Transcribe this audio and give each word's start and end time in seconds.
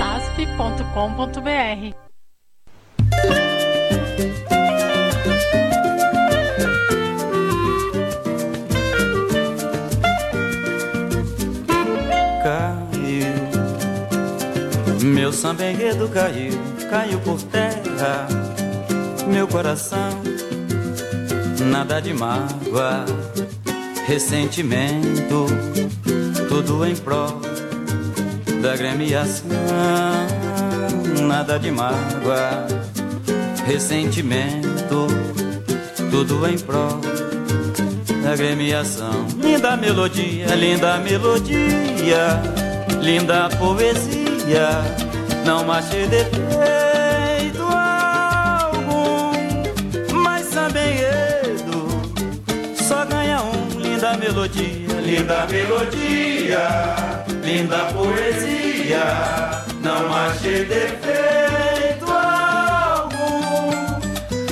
asp.com.br 0.00 1.44
Caiu, 12.42 13.26
meu 15.02 15.32
samba 15.32 15.64
enredo 15.64 16.08
caiu, 16.08 16.52
caiu 16.88 17.20
por 17.20 17.42
terra, 17.42 18.26
meu 19.26 19.46
coração, 19.48 20.22
nada 21.70 22.00
de 22.00 22.14
mágoa, 22.14 23.04
ressentimento, 24.06 25.46
tudo 26.48 26.86
em 26.86 26.96
prol 26.96 27.53
da 28.64 28.74
gremiação, 28.76 29.46
nada 31.28 31.58
de 31.58 31.70
mágoa, 31.70 32.66
ressentimento, 33.66 35.06
tudo 36.10 36.48
em 36.48 36.58
prol 36.58 36.98
da 38.22 38.34
gremiação. 38.34 39.26
Linda 39.36 39.76
melodia, 39.76 40.46
linda 40.54 40.96
melodia, 40.96 42.40
linda 43.02 43.50
poesia, 43.58 44.70
não 45.44 45.70
achei 45.70 46.06
defeito 46.06 47.62
algum, 48.72 49.32
mas 50.22 50.48
também 50.48 50.94
enredo 50.94 51.86
só 52.76 53.04
ganha 53.04 53.42
um. 53.42 53.78
Linda 53.78 54.16
melodia, 54.16 55.00
linda 55.02 55.46
melodia, 55.50 57.03
linda 57.44 57.92
poesia, 57.92 59.04
não 59.82 60.14
achei 60.14 60.64
defeito 60.64 62.06
algum, 62.10 63.70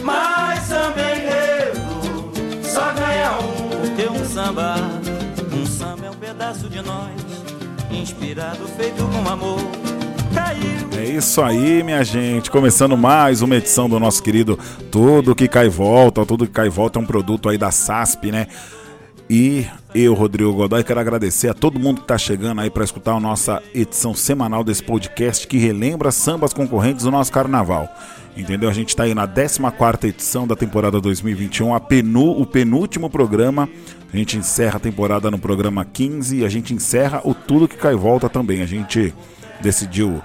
mas 0.02 0.68
também 0.68 1.24
enredo 1.24 1.80
só 2.62 2.92
ganha 2.92 3.38
um. 3.38 3.70
Porque 3.80 4.08
um 4.08 4.24
samba, 4.26 4.74
um 5.54 5.66
samba 5.66 6.06
é 6.06 6.10
um 6.10 6.14
pedaço 6.14 6.68
de 6.68 6.82
nós, 6.82 7.12
inspirado, 7.90 8.68
feito 8.76 9.02
com 9.04 9.28
amor. 9.28 9.58
Caiu. 10.34 10.88
É 10.98 11.04
isso 11.04 11.40
aí, 11.40 11.82
minha 11.82 12.04
gente. 12.04 12.50
Começando 12.50 12.96
mais 12.96 13.40
uma 13.40 13.56
edição 13.56 13.88
do 13.88 13.98
nosso 13.98 14.22
querido 14.22 14.58
Tudo 14.90 15.34
que 15.34 15.48
Cai 15.48 15.68
Volta. 15.68 16.24
Tudo 16.24 16.46
que 16.46 16.52
Cai 16.52 16.68
Volta 16.68 16.98
é 16.98 17.02
um 17.02 17.06
produto 17.06 17.48
aí 17.48 17.58
da 17.58 17.70
SASP, 17.70 18.30
né? 18.30 18.46
E 19.34 19.66
eu, 19.94 20.12
Rodrigo 20.12 20.52
Godoy, 20.52 20.84
quero 20.84 21.00
agradecer 21.00 21.48
a 21.48 21.54
todo 21.54 21.80
mundo 21.80 22.00
que 22.00 22.04
está 22.04 22.18
chegando 22.18 22.60
aí 22.60 22.68
para 22.68 22.84
escutar 22.84 23.12
a 23.12 23.18
nossa 23.18 23.62
edição 23.74 24.12
semanal 24.12 24.62
desse 24.62 24.82
podcast 24.82 25.48
que 25.48 25.56
relembra 25.56 26.12
sambas 26.12 26.52
concorrentes 26.52 27.06
do 27.06 27.10
nosso 27.10 27.32
carnaval. 27.32 27.88
Entendeu? 28.36 28.68
A 28.68 28.74
gente 28.74 28.90
está 28.90 29.04
aí 29.04 29.14
na 29.14 29.26
14 29.26 30.06
edição 30.06 30.46
da 30.46 30.54
temporada 30.54 31.00
2021, 31.00 31.74
a 31.74 31.80
penu, 31.80 32.38
o 32.38 32.44
penúltimo 32.44 33.08
programa. 33.08 33.70
A 34.12 34.16
gente 34.18 34.36
encerra 34.36 34.76
a 34.76 34.80
temporada 34.80 35.30
no 35.30 35.38
programa 35.38 35.82
15 35.82 36.40
e 36.40 36.44
a 36.44 36.48
gente 36.50 36.74
encerra 36.74 37.22
o 37.24 37.32
Tudo 37.32 37.66
que 37.66 37.78
Cai 37.78 37.94
Volta 37.94 38.28
também. 38.28 38.60
A 38.60 38.66
gente 38.66 39.14
decidiu 39.62 40.20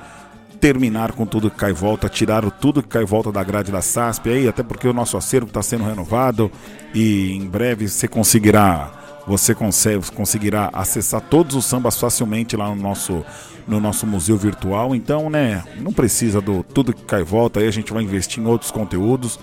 terminar 0.60 1.14
com 1.14 1.26
tudo 1.26 1.50
que 1.50 1.58
cai 1.58 1.74
volta, 1.74 2.10
tirar 2.10 2.44
o 2.44 2.52
tudo 2.52 2.82
que 2.82 2.90
cai 2.90 3.06
volta 3.06 3.32
da 3.32 3.44
grade 3.44 3.72
da 3.72 3.82
SASP 3.82 4.30
aí, 4.30 4.48
até 4.48 4.64
porque 4.64 4.88
o 4.88 4.94
nosso 4.94 5.18
acervo 5.18 5.48
está 5.48 5.62
sendo 5.62 5.84
renovado 5.84 6.52
e 6.94 7.32
em 7.34 7.46
breve 7.46 7.88
você 7.88 8.08
conseguirá 8.08 8.92
você 9.28 9.54
consegue, 9.54 10.10
conseguirá 10.12 10.70
acessar 10.72 11.20
todos 11.20 11.56
os 11.56 11.66
sambas 11.66 12.00
facilmente 12.00 12.56
lá 12.56 12.70
no 12.70 12.82
nosso 12.82 13.26
no 13.68 13.82
nosso 13.82 14.08
museu 14.08 14.38
virtual. 14.38 14.96
Então, 14.96 15.30
né, 15.30 15.62
não 15.82 15.92
precisa 15.92 16.40
do 16.40 16.64
tudo 16.64 16.94
que 16.94 17.04
cai 17.04 17.22
volta, 17.24 17.60
aí 17.60 17.68
a 17.68 17.72
gente 17.72 17.92
vai 17.92 18.02
investir 18.02 18.42
em 18.42 18.48
outros 18.48 18.72
conteúdos. 18.72 19.38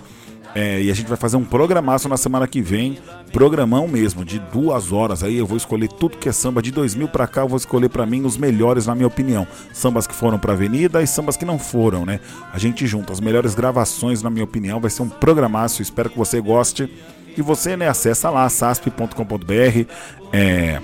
É, 0.55 0.81
e 0.81 0.89
a 0.89 0.93
gente 0.93 1.07
vai 1.07 1.17
fazer 1.17 1.35
um 1.35 1.43
programaço 1.43 2.07
na 2.07 2.15
semana 2.15 2.47
que 2.47 2.61
vem, 2.61 2.97
programão 3.33 3.89
mesmo, 3.89 4.23
de 4.23 4.39
duas 4.39 4.93
horas. 4.93 5.21
Aí 5.21 5.37
eu 5.37 5.45
vou 5.45 5.57
escolher 5.57 5.89
tudo 5.89 6.17
que 6.17 6.29
é 6.29 6.31
samba 6.31 6.61
de 6.61 6.71
2000 6.71 7.09
para 7.09 7.27
cá. 7.27 7.41
Eu 7.41 7.49
vou 7.49 7.57
escolher 7.57 7.89
para 7.89 8.05
mim 8.05 8.23
os 8.23 8.37
melhores, 8.37 8.87
na 8.87 8.95
minha 8.95 9.07
opinião. 9.07 9.45
Sambas 9.73 10.07
que 10.07 10.15
foram 10.15 10.39
para 10.39 10.53
Avenida 10.53 11.03
e 11.03 11.07
sambas 11.07 11.35
que 11.35 11.43
não 11.43 11.59
foram, 11.59 12.05
né? 12.05 12.21
A 12.53 12.57
gente 12.57 12.87
junta 12.87 13.11
as 13.11 13.19
melhores 13.19 13.53
gravações, 13.53 14.23
na 14.23 14.29
minha 14.29 14.45
opinião. 14.45 14.79
Vai 14.79 14.89
ser 14.89 15.01
um 15.01 15.09
programaço. 15.09 15.81
Espero 15.81 16.09
que 16.09 16.17
você 16.17 16.39
goste. 16.39 16.89
E 17.37 17.41
você, 17.41 17.75
né, 17.75 17.89
acessa 17.89 18.29
lá, 18.29 18.47
sasp.com.br. 18.47 19.91
É 20.31 20.79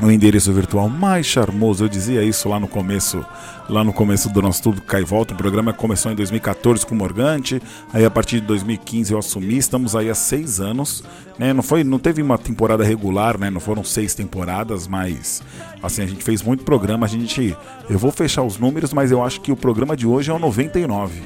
o 0.00 0.10
endereço 0.10 0.52
virtual 0.52 0.88
mais 0.88 1.26
charmoso. 1.26 1.84
Eu 1.84 1.88
dizia 1.88 2.22
isso 2.22 2.48
lá 2.48 2.60
no 2.60 2.68
começo, 2.68 3.24
lá 3.68 3.82
no 3.82 3.92
começo 3.92 4.28
do 4.28 4.40
nosso 4.40 4.62
Tudo 4.62 4.80
Cai 4.82 5.02
Volta. 5.02 5.34
O 5.34 5.36
programa 5.36 5.72
começou 5.72 6.12
em 6.12 6.14
2014 6.14 6.86
com 6.86 6.94
o 6.94 6.98
Morgante, 6.98 7.60
aí 7.92 8.04
a 8.04 8.10
partir 8.10 8.40
de 8.40 8.46
2015 8.46 9.12
eu 9.12 9.18
assumi. 9.18 9.56
Estamos 9.56 9.96
aí 9.96 10.08
há 10.08 10.14
seis 10.14 10.60
anos, 10.60 11.02
né? 11.38 11.52
Não 11.52 11.62
foi, 11.62 11.82
não 11.82 11.98
teve 11.98 12.22
uma 12.22 12.38
temporada 12.38 12.84
regular, 12.84 13.38
né? 13.38 13.50
Não 13.50 13.60
foram 13.60 13.82
seis 13.82 14.14
temporadas, 14.14 14.86
mas 14.86 15.42
assim 15.82 16.02
a 16.02 16.06
gente 16.06 16.22
fez 16.22 16.42
muito 16.42 16.64
programa. 16.64 17.06
A 17.06 17.08
gente, 17.08 17.56
eu 17.90 17.98
vou 17.98 18.12
fechar 18.12 18.42
os 18.42 18.56
números, 18.58 18.92
mas 18.92 19.10
eu 19.10 19.22
acho 19.22 19.40
que 19.40 19.50
o 19.50 19.56
programa 19.56 19.96
de 19.96 20.06
hoje 20.06 20.30
é 20.30 20.34
o 20.34 20.38
99, 20.38 21.22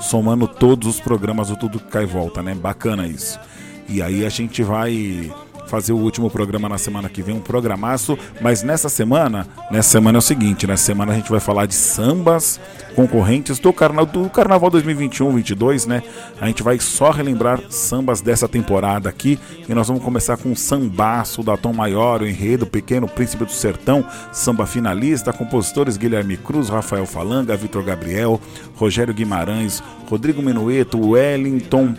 somando 0.00 0.46
todos 0.46 0.86
os 0.86 1.00
programas 1.00 1.48
do 1.48 1.56
Tudo 1.56 1.80
Cai 1.80 2.04
Volta, 2.04 2.42
né? 2.42 2.54
Bacana 2.54 3.06
isso. 3.06 3.40
E 3.88 4.00
aí 4.02 4.24
a 4.24 4.28
gente 4.28 4.62
vai 4.62 5.30
fazer 5.72 5.94
o 5.94 5.96
último 5.96 6.28
programa 6.28 6.68
na 6.68 6.76
semana 6.76 7.08
que 7.08 7.22
vem, 7.22 7.34
um 7.34 7.40
programaço, 7.40 8.18
mas 8.42 8.62
nessa 8.62 8.90
semana, 8.90 9.46
nessa 9.70 9.88
semana 9.88 10.18
é 10.18 10.20
o 10.20 10.22
seguinte, 10.22 10.66
nessa 10.66 10.84
semana 10.84 11.12
a 11.12 11.14
gente 11.14 11.30
vai 11.30 11.40
falar 11.40 11.64
de 11.64 11.74
sambas 11.74 12.60
concorrentes 12.94 13.58
do 13.58 13.72
carnaval, 13.72 14.04
do 14.04 14.28
carnaval 14.28 14.70
2021-22, 14.70 15.86
né? 15.86 16.02
A 16.38 16.46
gente 16.46 16.62
vai 16.62 16.78
só 16.78 17.10
relembrar 17.10 17.58
sambas 17.70 18.20
dessa 18.20 18.46
temporada 18.46 19.08
aqui 19.08 19.38
e 19.66 19.72
nós 19.72 19.88
vamos 19.88 20.04
começar 20.04 20.36
com 20.36 20.52
o 20.52 20.56
sambaço 20.56 21.42
da 21.42 21.56
Tom 21.56 21.72
Maior, 21.72 22.20
o 22.20 22.26
enredo 22.26 22.66
Pequeno 22.66 23.08
Príncipe 23.08 23.46
do 23.46 23.50
Sertão, 23.50 24.04
samba 24.30 24.66
finalista, 24.66 25.32
compositores 25.32 25.96
Guilherme 25.96 26.36
Cruz, 26.36 26.68
Rafael 26.68 27.06
Falanga, 27.06 27.56
Vitor 27.56 27.82
Gabriel, 27.82 28.38
Rogério 28.76 29.14
Guimarães, 29.14 29.82
Rodrigo 30.06 30.42
Menueto, 30.42 31.00
Wellington 31.00 31.94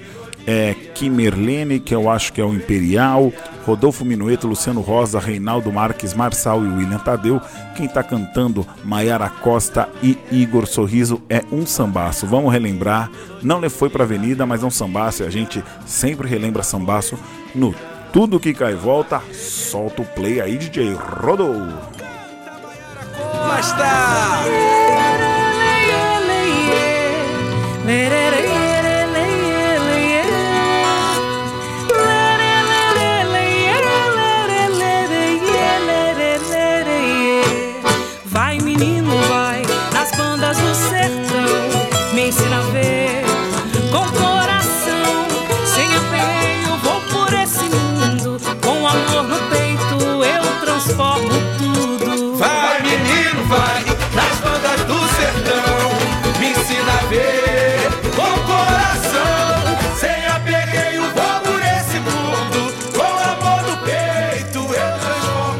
é, 0.45 0.73
Kimerlene, 0.93 1.79
que 1.79 1.93
eu 1.93 2.09
acho 2.09 2.33
que 2.33 2.41
é 2.41 2.43
o 2.43 2.53
Imperial, 2.53 3.31
Rodolfo 3.65 4.03
Minueto, 4.03 4.47
Luciano 4.47 4.81
Rosa, 4.81 5.19
Reinaldo 5.19 5.71
Marques, 5.71 6.13
Marçal 6.13 6.63
e 6.63 6.67
William 6.67 6.99
Tadeu. 6.99 7.41
Quem 7.75 7.85
está 7.85 8.03
cantando 8.03 8.65
Maiara 8.83 9.29
Costa 9.29 9.89
e 10.01 10.17
Igor 10.31 10.65
Sorriso 10.67 11.21
é 11.29 11.43
um 11.51 11.65
sambaço. 11.65 12.27
Vamos 12.27 12.51
relembrar, 12.51 13.09
não 13.41 13.61
foi 13.69 13.89
para 13.89 14.03
Avenida, 14.03 14.45
mas 14.45 14.63
é 14.63 14.65
um 14.65 14.71
sambaço 14.71 15.23
e 15.23 15.25
a 15.25 15.29
gente 15.29 15.63
sempre 15.85 16.27
relembra 16.27 16.63
sambaço 16.63 17.17
no 17.55 17.73
Tudo 18.11 18.39
Que 18.39 18.53
Cai 18.53 18.73
e 18.73 18.75
Volta. 18.75 19.21
Solta 19.31 20.01
o 20.01 20.05
play 20.05 20.41
aí, 20.41 20.57
DJ 20.57 20.93
Rodou. 20.93 21.55
Mas 23.47 23.71
tá! 23.73 24.43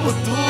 Transformo 0.03 0.42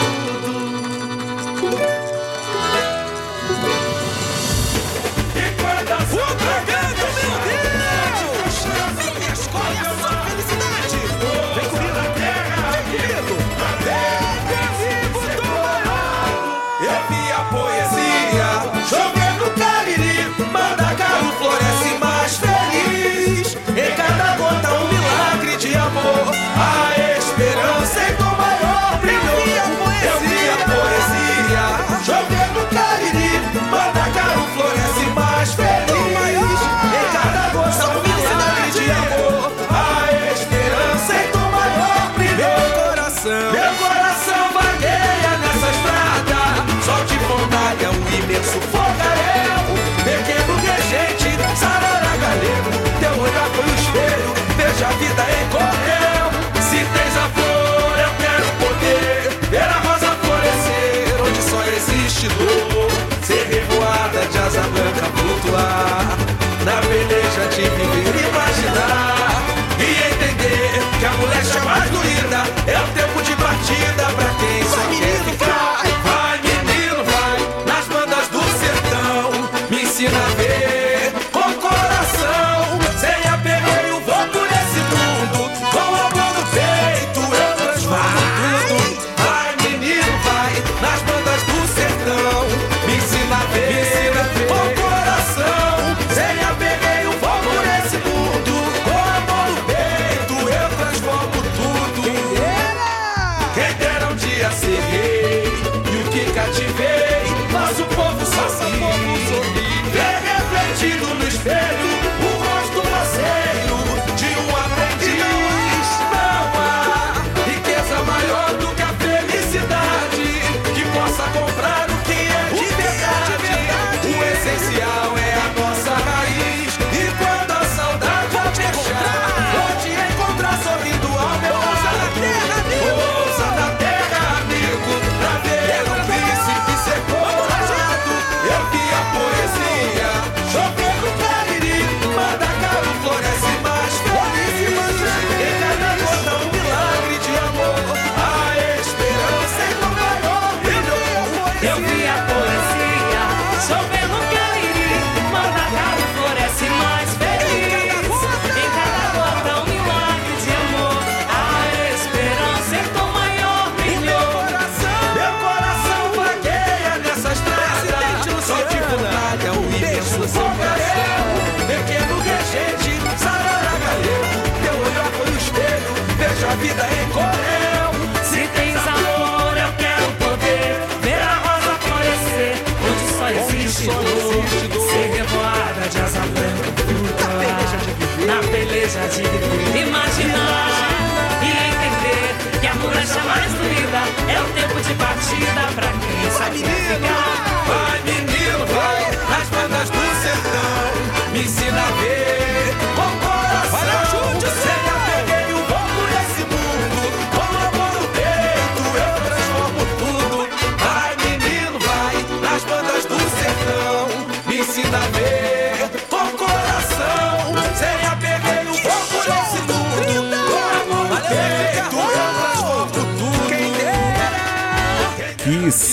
sabe 196.99 197.22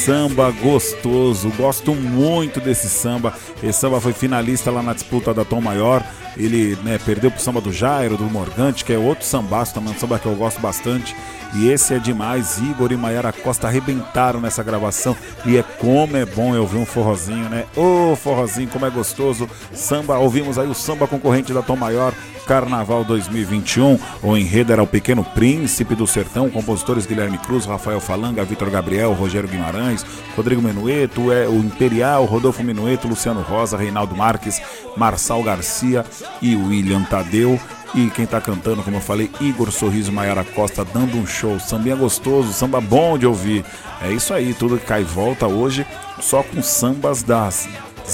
samba 0.01 0.51
gostoso, 0.51 1.53
gosto 1.59 1.95
muito 1.95 2.59
desse 2.59 2.89
samba. 2.89 3.35
Esse 3.63 3.81
samba 3.81 4.01
foi 4.01 4.15
finalista 4.15 4.71
lá 4.71 4.83
na 4.83 4.95
disputa 4.95 5.35
da 5.35 5.45
Tom 5.45 5.61
Maior. 5.61 6.03
Ele 6.39 6.75
né, 6.83 6.99
perdeu 7.05 7.31
pro 7.31 7.41
samba 7.41 7.61
do 7.61 7.71
Jairo, 7.71 8.17
do 8.17 8.25
Morgante, 8.25 8.83
que 8.83 8.95
é 8.95 8.99
outro 8.99 9.27
sambaço 9.27 9.75
também, 9.75 9.93
um 9.93 9.99
samba 9.99 10.19
que 10.19 10.25
eu 10.25 10.35
gosto 10.35 10.59
bastante. 10.59 11.15
E 11.55 11.69
esse 11.69 11.95
é 11.95 11.99
demais. 11.99 12.59
Igor 12.59 12.93
e 12.93 12.97
Maiara 12.97 13.33
Costa 13.33 13.67
arrebentaram 13.67 14.41
nessa 14.41 14.63
gravação. 14.63 15.17
E 15.45 15.57
é 15.57 15.63
como 15.63 16.17
é 16.17 16.25
bom 16.25 16.55
eu 16.55 16.67
ver 16.67 16.79
um 16.79 16.87
forrozinho, 16.87 17.49
né? 17.49 17.67
Ô 17.77 18.15
forrozinho, 18.17 18.69
como 18.69 18.87
é 18.87 18.91
gostoso. 18.91 19.49
Samba, 19.73 20.19
ouvimos 20.19 20.59
aí 20.59 20.69
o 20.69 20.75
samba 20.75 21.07
concorrente 21.07 21.53
da 21.53 21.63
Tom 21.63 21.77
Maior. 21.77 22.15
Carnaval 22.51 23.05
2021. 23.05 23.97
O 24.21 24.37
enredo 24.37 24.73
era 24.73 24.83
o 24.83 24.87
Pequeno 24.87 25.23
Príncipe 25.23 25.95
do 25.95 26.05
Sertão, 26.05 26.51
compositores 26.51 27.07
Guilherme 27.07 27.39
Cruz, 27.39 27.65
Rafael 27.65 28.01
Falanga, 28.01 28.45
Vitor 28.45 28.69
Gabriel, 28.71 29.13
Rogério 29.13 29.49
Guimarães, 29.49 30.05
Rodrigo 30.37 30.61
Menueto, 30.61 31.31
é, 31.31 31.47
o 31.47 31.55
Imperial, 31.59 32.25
Rodolfo 32.25 32.65
Menueto, 32.65 33.07
Luciano 33.07 33.41
Rosa, 33.41 33.77
Reinaldo 33.77 34.17
Marques, 34.17 34.61
Marçal 34.97 35.41
Garcia 35.45 36.05
e 36.43 36.57
William 36.57 37.05
Tadeu. 37.05 37.57
E 37.93 38.09
quem 38.11 38.25
tá 38.25 38.41
cantando, 38.41 38.83
como 38.83 38.97
eu 38.97 39.01
falei, 39.01 39.29
Igor 39.41 39.71
Sorriso 39.73 40.13
Maiara 40.13 40.45
Costa 40.45 40.85
dando 40.85 41.17
um 41.17 41.27
show. 41.27 41.59
Sambinha 41.59 41.97
gostoso, 41.97 42.53
samba 42.53 42.81
bom 42.81 43.19
de 43.19 43.27
ouvir. 43.27 43.65
É 44.01 44.13
isso 44.13 44.33
aí, 44.33 44.55
tudo 44.55 44.79
que 44.79 44.87
cai 44.87 45.01
e 45.01 45.05
volta 45.05 45.47
hoje, 45.49 45.85
só 46.21 46.43
com 46.43 46.63
sambas 46.63 47.23
das 47.23 47.69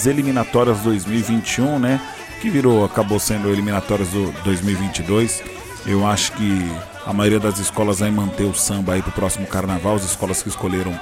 eliminatórias 0.07 0.79
2021, 0.81 1.79
né? 1.79 2.01
Que 2.41 2.49
virou, 2.49 2.85
acabou 2.85 3.19
sendo 3.19 3.49
eliminatórias 3.49 4.09
do 4.09 4.33
2022. 4.45 5.43
Eu 5.87 6.07
acho 6.07 6.33
que 6.33 6.71
a 7.05 7.13
maioria 7.13 7.39
das 7.39 7.59
escolas 7.59 8.01
vai 8.01 8.11
manter 8.11 8.45
o 8.45 8.55
samba 8.55 8.95
aí 8.95 9.03
pro 9.03 9.13
próximo 9.13 9.47
carnaval. 9.47 9.97
As 9.97 10.05
escolas 10.05 10.43
que 10.43 10.49
escolheram, 10.49 10.99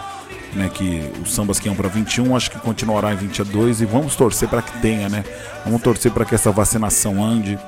né, 0.52 0.68
que 0.72 1.10
os 1.22 1.32
sambas 1.32 1.58
que 1.58 1.68
iam 1.68 1.76
para 1.76 1.88
21, 1.88 2.36
acho 2.36 2.50
que 2.50 2.58
continuará 2.58 3.12
em 3.12 3.16
22 3.16 3.80
e 3.80 3.86
vamos 3.86 4.14
torcer 4.16 4.48
para 4.48 4.62
que 4.62 4.76
tenha, 4.80 5.08
né? 5.08 5.24
Vamos 5.64 5.80
torcer 5.80 6.12
para 6.12 6.24
que 6.24 6.34
essa 6.34 6.50
vacinação 6.50 7.24
ande. 7.24 7.58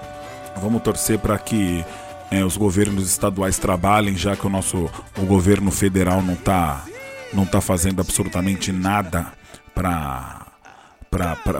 Vamos 0.60 0.82
torcer 0.82 1.18
para 1.18 1.38
que 1.38 1.84
eh, 2.30 2.44
os 2.44 2.56
governos 2.56 3.08
estaduais 3.08 3.58
trabalhem, 3.58 4.16
já 4.16 4.36
que 4.36 4.46
o 4.46 4.50
nosso 4.50 4.90
o 5.18 5.26
governo 5.26 5.70
federal 5.70 6.22
não 6.22 6.34
está 6.34 6.84
não 7.32 7.44
tá 7.44 7.60
fazendo 7.60 8.00
absolutamente 8.00 8.72
nada 8.72 9.32
para 9.74 10.46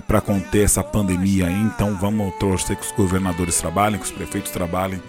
para 0.06 0.20
conter 0.20 0.64
essa 0.64 0.82
pandemia. 0.82 1.50
Então 1.50 1.94
vamos 1.96 2.34
torcer 2.38 2.76
que 2.76 2.84
os 2.84 2.92
governadores 2.92 3.56
trabalhem, 3.58 3.98
que 3.98 4.04
os 4.04 4.12
prefeitos 4.12 4.50
trabalhem, 4.50 5.00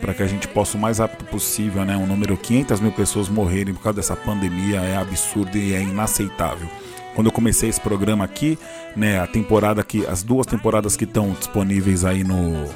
para 0.00 0.12
que 0.12 0.22
a 0.22 0.26
gente 0.26 0.46
possa 0.48 0.76
o 0.76 0.80
mais 0.80 0.98
rápido 0.98 1.24
possível, 1.26 1.84
né? 1.84 1.96
Um 1.96 2.06
número 2.06 2.36
500 2.36 2.80
mil 2.80 2.92
pessoas 2.92 3.28
morrerem 3.28 3.72
por 3.72 3.82
causa 3.82 3.96
dessa 3.96 4.16
pandemia 4.16 4.80
é 4.80 4.96
absurdo 4.96 5.56
e 5.56 5.74
é 5.74 5.80
inaceitável. 5.80 6.68
Quando 7.14 7.28
eu 7.28 7.32
comecei 7.32 7.68
esse 7.68 7.80
programa 7.80 8.24
aqui, 8.24 8.58
né, 8.96 9.20
a 9.20 9.26
temporada 9.26 9.84
que 9.84 10.04
as 10.06 10.22
duas 10.22 10.46
temporadas 10.46 10.96
que 10.96 11.04
estão 11.04 11.30
disponíveis 11.30 12.04
aí 12.04 12.24
no 12.24 12.68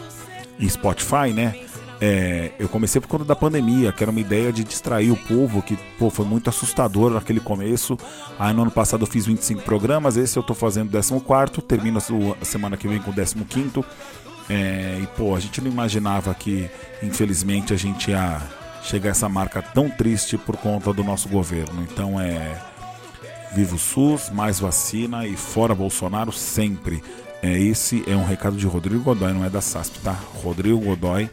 em 0.59 0.69
Spotify, 0.69 1.33
né? 1.35 1.55
É, 2.01 2.53
eu 2.59 2.69
comecei 2.69 3.01
por 3.01 3.09
conta 3.09 3.25
da 3.25 3.35
pandemia, 3.35 3.91
que 3.93 4.05
era 4.05 4.11
uma 4.11 4.21
ideia 4.21 4.53
de 4.53 4.63
distrair 4.63 5.11
o 5.11 5.17
povo, 5.17 5.61
que 5.61 5.77
pô, 5.99 6.11
foi 6.11 6.25
muito 6.25 6.49
assustador 6.49 7.11
naquele 7.11 7.41
começo. 7.41 7.99
Aí 8.39 8.55
no 8.55 8.63
ano 8.63 8.71
passado 8.71 9.03
eu 9.03 9.07
fiz 9.07 9.27
25 9.27 9.63
programas, 9.63 10.17
esse 10.17 10.39
eu 10.39 10.43
tô 10.43 10.55
fazendo 10.55 10.91
14, 10.91 11.61
termino 11.63 11.99
a 11.99 12.45
semana 12.45 12.77
que 12.77 12.87
vem 12.87 13.01
com 13.01 13.11
o 13.11 13.15
15. 13.15 13.85
É, 14.49 14.99
e 15.03 15.07
pô, 15.09 15.35
a 15.35 15.41
gente 15.41 15.61
não 15.61 15.71
imaginava 15.71 16.33
que, 16.35 16.71
infelizmente, 17.03 17.75
a 17.75 17.77
gente 17.77 18.11
ia 18.11 18.41
chegar 18.83 19.11
a 19.11 19.13
essa 19.13 19.29
marca 19.29 19.61
tão 19.61 19.91
triste 19.91 20.39
por 20.39 20.57
conta 20.57 20.93
do 20.93 21.03
nosso 21.03 21.29
governo. 21.29 21.83
Então 21.83 22.21
é. 22.21 22.63
Viva 23.55 23.77
o 23.77 23.79
SUS, 23.79 24.29
mais 24.29 24.61
vacina 24.61 25.27
e 25.27 25.35
fora 25.35 25.75
Bolsonaro 25.75 26.31
sempre. 26.31 27.03
É, 27.43 27.57
esse 27.59 28.03
é 28.07 28.17
um 28.17 28.25
recado 28.25 28.57
de 28.57 28.67
Rodrigo 28.67 29.03
Godoy, 29.03 29.33
não 29.33 29.45
é 29.45 29.51
da 29.51 29.61
SASP, 29.61 30.01
tá? 30.01 30.13
Rodrigo 30.43 30.79
Godoy, 30.79 31.31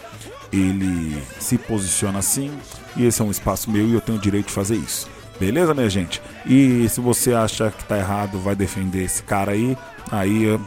ele 0.54 1.22
se 1.40 1.58
posiciona 1.58 2.20
assim 2.20 2.52
e 2.96 3.06
esse 3.06 3.22
é 3.22 3.26
um 3.26 3.32
espaço 3.32 3.70
meu 3.72 3.86
e 3.88 3.94
eu 3.94 4.02
tenho 4.02 4.18
o 4.18 4.22
direito 4.22 4.48
de 4.48 4.54
fazer 4.54 4.76
isso. 4.76 5.10
Beleza, 5.40 5.74
minha 5.74 5.90
gente? 5.90 6.22
E 6.46 6.88
se 6.90 7.02
você 7.02 7.34
acha 7.34 7.70
que 7.72 7.84
tá 7.84 7.98
errado, 7.98 8.40
vai 8.40 8.56
defender 8.56 9.04
esse 9.04 9.22
cara 9.24 9.52
aí, 9.52 9.78
aí 10.10 10.48
eh, 10.48 10.60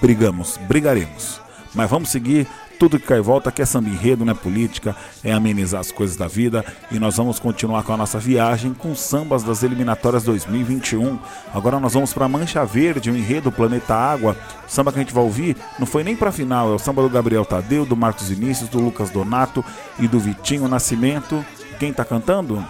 brigamos, 0.00 0.58
brigaremos. 0.68 1.40
Mas 1.74 1.90
vamos 1.90 2.10
seguir 2.10 2.46
tudo 2.78 2.98
que 2.98 3.06
cai 3.06 3.20
volta, 3.20 3.50
que 3.50 3.62
é 3.62 3.64
samba 3.64 3.88
enredo, 3.88 4.24
não 4.24 4.32
é 4.32 4.36
política, 4.36 4.94
é 5.24 5.32
amenizar 5.32 5.80
as 5.80 5.90
coisas 5.90 6.16
da 6.16 6.26
vida. 6.26 6.64
E 6.90 6.98
nós 6.98 7.16
vamos 7.16 7.38
continuar 7.38 7.82
com 7.82 7.92
a 7.92 7.96
nossa 7.96 8.18
viagem 8.18 8.74
com 8.74 8.94
sambas 8.94 9.42
das 9.42 9.62
eliminatórias 9.62 10.24
2021. 10.24 11.18
Agora 11.52 11.80
nós 11.80 11.94
vamos 11.94 12.12
para 12.12 12.28
Mancha 12.28 12.64
Verde, 12.64 13.10
o 13.10 13.16
enredo 13.16 13.50
Planeta 13.50 13.94
Água. 13.94 14.36
O 14.66 14.70
samba 14.70 14.92
que 14.92 14.98
a 14.98 15.02
gente 15.02 15.14
vai 15.14 15.24
ouvir 15.24 15.56
não 15.78 15.86
foi 15.86 16.04
nem 16.04 16.16
para 16.16 16.32
final, 16.32 16.72
é 16.72 16.74
o 16.74 16.78
samba 16.78 17.02
do 17.02 17.10
Gabriel 17.10 17.44
Tadeu, 17.44 17.86
do 17.86 17.96
Marcos 17.96 18.28
Vinícius, 18.28 18.68
do 18.68 18.80
Lucas 18.80 19.10
Donato 19.10 19.64
e 19.98 20.06
do 20.06 20.18
Vitinho 20.18 20.68
Nascimento. 20.68 21.44
Quem 21.78 21.92
tá 21.92 22.04
cantando? 22.04 22.64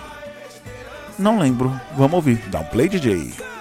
Não 1.18 1.38
lembro. 1.38 1.72
Vamos 1.96 2.14
ouvir. 2.14 2.42
Dá 2.48 2.60
um 2.60 2.64
play, 2.64 2.88
DJ. 2.88 3.55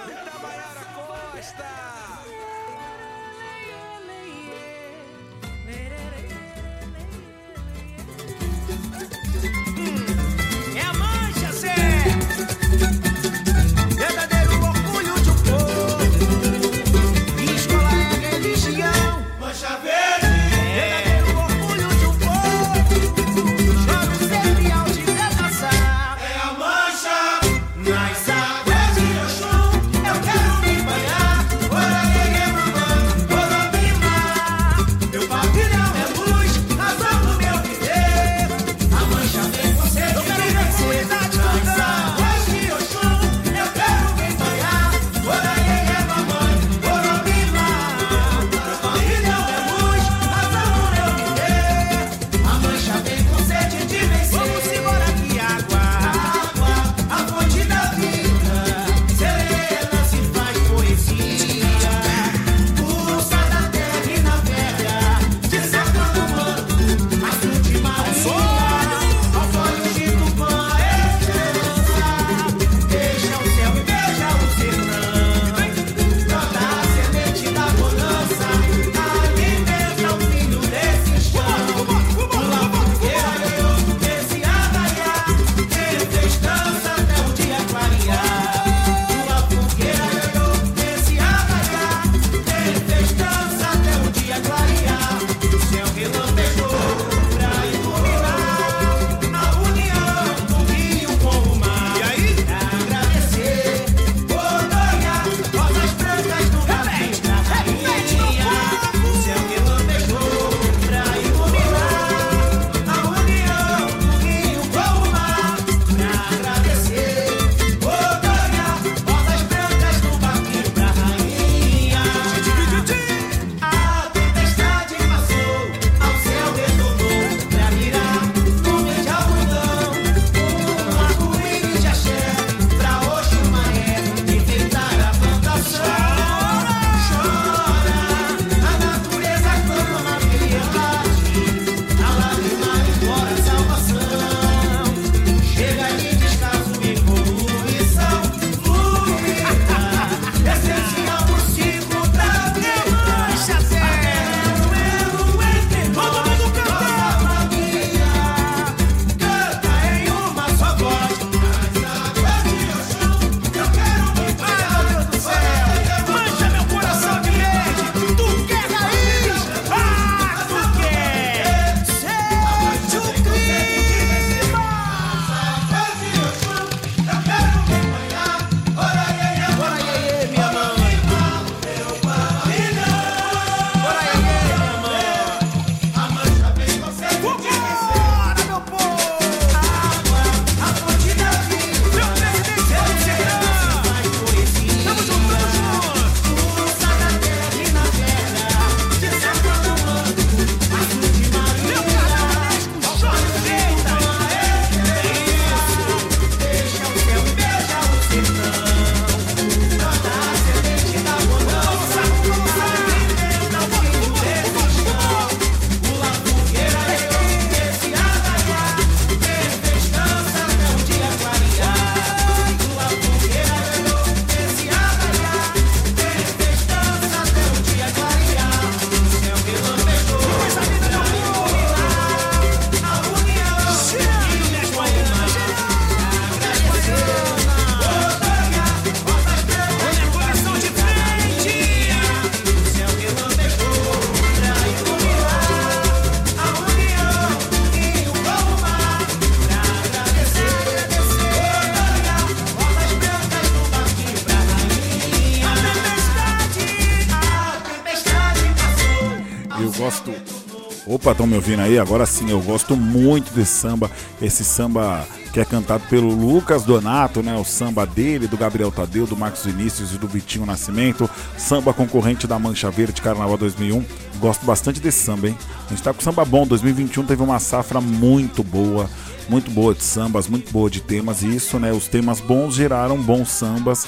Ouvindo 261.46 261.62
aí? 261.62 261.78
Agora 261.78 262.04
sim, 262.04 262.28
eu 262.28 262.40
gosto 262.40 262.76
muito 262.76 263.32
desse 263.32 263.52
samba. 263.52 263.88
Esse 264.20 264.44
samba 264.44 265.06
que 265.32 265.38
é 265.38 265.44
cantado 265.44 265.84
pelo 265.88 266.08
Lucas 266.08 266.64
Donato, 266.64 267.22
né? 267.22 267.36
O 267.36 267.44
samba 267.44 267.86
dele, 267.86 268.26
do 268.26 268.36
Gabriel 268.36 268.72
Tadeu, 268.72 269.06
do 269.06 269.16
Marcos 269.16 269.44
Vinícius 269.44 269.92
e 269.92 269.98
do 269.98 270.08
Vitinho 270.08 270.44
Nascimento. 270.44 271.08
Samba 271.38 271.72
concorrente 271.72 272.26
da 272.26 272.36
Mancha 272.36 272.68
Verde 272.68 273.00
Carnaval 273.00 273.36
2001. 273.36 273.84
Gosto 274.18 274.44
bastante 274.44 274.80
desse 274.80 275.04
samba, 275.04 275.28
hein? 275.28 275.38
A 275.66 275.68
gente 275.70 275.82
tá 275.82 275.94
com 275.94 276.00
samba 276.00 276.24
bom. 276.24 276.44
2021 276.44 277.04
teve 277.04 277.22
uma 277.22 277.38
safra 277.38 277.80
muito 277.80 278.42
boa 278.42 278.90
muito 279.28 279.50
boa 279.50 279.74
de 279.74 279.82
sambas, 279.82 280.28
muito 280.28 280.52
boa 280.52 280.70
de 280.70 280.80
temas, 280.80 281.20
e 281.20 281.34
isso, 281.34 281.58
né? 281.58 281.72
Os 281.72 281.88
temas 281.88 282.20
bons 282.20 282.54
geraram 282.54 282.96
bons 282.96 283.28
sambas. 283.28 283.84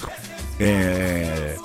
É, 0.58 1.56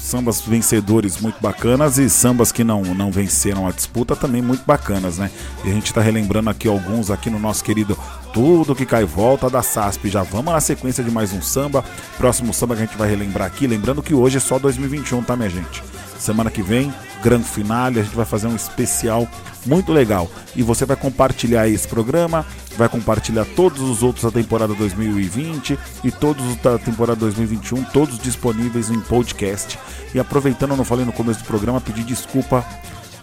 sambas 0.00 0.40
vencedores 0.40 1.20
muito 1.20 1.40
bacanas 1.40 1.98
e 1.98 2.08
sambas 2.08 2.50
que 2.50 2.64
não, 2.64 2.82
não 2.82 3.12
venceram 3.12 3.66
a 3.66 3.70
disputa 3.70 4.16
também 4.16 4.40
muito 4.40 4.64
bacanas, 4.64 5.18
né? 5.18 5.30
E 5.64 5.70
a 5.70 5.72
gente 5.72 5.86
está 5.86 6.00
relembrando 6.00 6.50
aqui 6.50 6.66
alguns 6.66 7.10
aqui 7.10 7.28
no 7.28 7.38
nosso 7.38 7.62
querido 7.62 7.96
Tudo 8.32 8.74
que 8.74 8.86
cai 8.86 9.04
volta 9.04 9.50
da 9.50 9.62
SASP. 9.62 10.08
Já 10.08 10.22
vamos 10.22 10.52
na 10.52 10.60
sequência 10.60 11.04
de 11.04 11.10
mais 11.10 11.32
um 11.32 11.42
samba. 11.42 11.84
Próximo 12.16 12.54
samba 12.54 12.74
que 12.74 12.82
a 12.82 12.86
gente 12.86 12.96
vai 12.96 13.08
relembrar 13.08 13.46
aqui, 13.46 13.66
lembrando 13.66 14.02
que 14.02 14.14
hoje 14.14 14.38
é 14.38 14.40
só 14.40 14.58
2021, 14.58 15.22
tá, 15.22 15.36
minha 15.36 15.50
gente? 15.50 15.82
Semana 16.20 16.50
que 16.50 16.62
vem, 16.62 16.92
grande 17.22 17.48
finale, 17.48 17.98
a 17.98 18.02
gente 18.02 18.14
vai 18.14 18.26
fazer 18.26 18.46
um 18.46 18.54
especial 18.54 19.26
muito 19.64 19.90
legal. 19.90 20.30
E 20.54 20.62
você 20.62 20.84
vai 20.84 20.94
compartilhar 20.94 21.66
esse 21.66 21.88
programa, 21.88 22.44
vai 22.76 22.90
compartilhar 22.90 23.46
todos 23.56 23.80
os 23.80 24.02
outros 24.02 24.24
da 24.24 24.30
temporada 24.30 24.74
2020 24.74 25.78
e 26.04 26.10
todos 26.10 26.46
os 26.46 26.56
da 26.56 26.78
temporada 26.78 27.20
2021, 27.20 27.84
todos 27.84 28.18
disponíveis 28.18 28.90
em 28.90 29.00
podcast. 29.00 29.78
E 30.14 30.20
aproveitando, 30.20 30.72
eu 30.72 30.76
não 30.76 30.84
falei 30.84 31.06
no 31.06 31.12
começo 31.12 31.40
do 31.40 31.46
programa, 31.46 31.80
pedir 31.80 32.04
desculpa. 32.04 32.66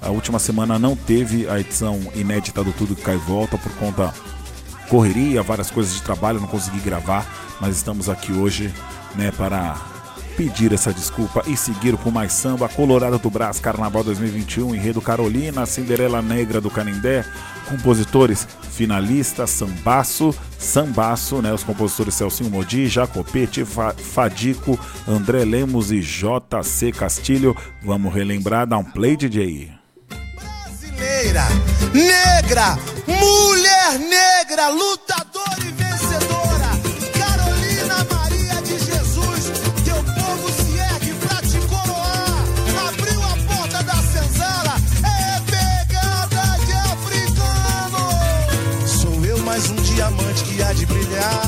A 0.02 0.10
última 0.10 0.40
semana 0.40 0.80
não 0.80 0.96
teve 0.96 1.48
a 1.48 1.60
edição 1.60 2.00
inédita 2.16 2.64
do 2.64 2.74
Tudo 2.74 2.96
que 2.96 3.04
Cai 3.04 3.16
e 3.16 3.20
Volta 3.20 3.60
por 3.60 3.72
conta 3.74 4.12
correria, 4.90 5.44
várias 5.44 5.70
coisas 5.70 5.94
de 5.94 6.02
trabalho, 6.02 6.40
não 6.40 6.48
consegui 6.48 6.80
gravar, 6.80 7.28
mas 7.62 7.76
estamos 7.76 8.10
aqui 8.10 8.32
hoje, 8.32 8.74
né, 9.16 9.32
para 9.32 9.76
pedir 10.38 10.72
essa 10.72 10.94
desculpa 10.94 11.44
e 11.48 11.58
seguir 11.58 11.98
com 11.98 12.12
mais 12.12 12.32
samba 12.32 12.70
Colorado 12.70 13.18
do 13.18 13.28
Brás 13.28 13.60
Carnaval 13.60 14.04
2021, 14.04 14.76
Enredo 14.76 15.02
Carolina, 15.02 15.66
Cinderela 15.66 16.22
Negra 16.22 16.62
do 16.62 16.70
Canindé, 16.70 17.26
compositores 17.68 18.48
finalistas 18.72 19.50
Sambaço, 19.50 20.34
Sambaço, 20.60 21.42
né, 21.42 21.52
os 21.52 21.64
compositores 21.64 22.14
Celcinho 22.14 22.52
Modi, 22.52 22.88
Jacopete, 22.88 23.66
Fadico, 23.66 24.80
André 25.08 25.44
Lemos 25.44 25.92
e 25.92 26.00
JC 26.00 26.92
Castilho. 26.92 27.58
Vamos 27.84 28.14
relembrar, 28.14 28.68
dá 28.68 28.78
um 28.78 28.84
play 28.84 29.18
DJ. 29.18 29.72
Brasileira, 30.36 31.48
negra, 31.92 32.78
mulher 33.08 34.00
negra, 34.00 34.70
lutadora 34.70 35.64
e 35.68 35.87
de 50.80 50.86
brilhar. 50.86 51.47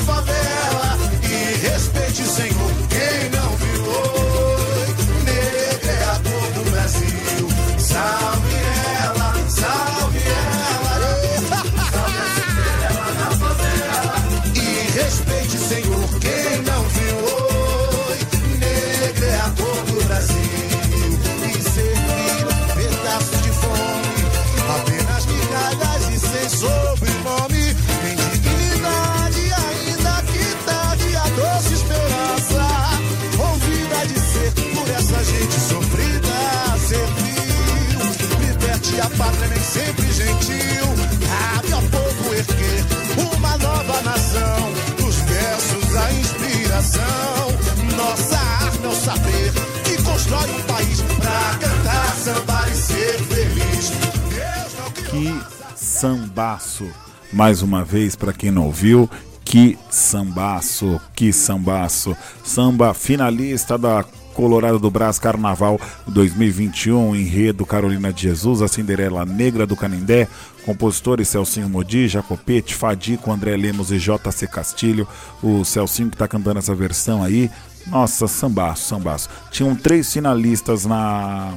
Cinderela 0.00 0.39
sambaço. 56.40 56.88
Mais 57.30 57.60
uma 57.60 57.84
vez, 57.84 58.16
para 58.16 58.32
quem 58.32 58.50
não 58.50 58.64
ouviu, 58.64 59.08
que 59.44 59.78
sambaço, 59.90 60.98
que 61.14 61.32
sambaço. 61.32 62.16
Samba 62.42 62.94
finalista 62.94 63.76
da 63.76 64.04
Colorado 64.32 64.78
do 64.78 64.90
Brás 64.90 65.18
Carnaval 65.18 65.78
2021, 66.06 67.14
enredo 67.14 67.66
Carolina 67.66 68.10
de 68.10 68.22
Jesus, 68.22 68.62
a 68.62 68.68
Cinderela 68.68 69.26
Negra 69.26 69.66
do 69.66 69.76
Canindé, 69.76 70.26
compositores 70.64 71.28
Celcinho 71.28 71.68
Modi, 71.68 72.08
Jacopete, 72.08 72.74
Fadico, 72.74 73.30
André 73.30 73.54
Lemos 73.56 73.92
e 73.92 73.98
JC 73.98 74.46
Castilho, 74.46 75.06
o 75.42 75.62
Celcinho 75.64 76.10
que 76.10 76.16
tá 76.16 76.26
cantando 76.26 76.58
essa 76.58 76.74
versão 76.74 77.22
aí, 77.22 77.50
nossa, 77.86 78.26
sambaço, 78.26 78.88
sambaço. 78.88 79.28
Tinham 79.50 79.74
três 79.76 80.10
finalistas 80.10 80.86
na, 80.86 81.52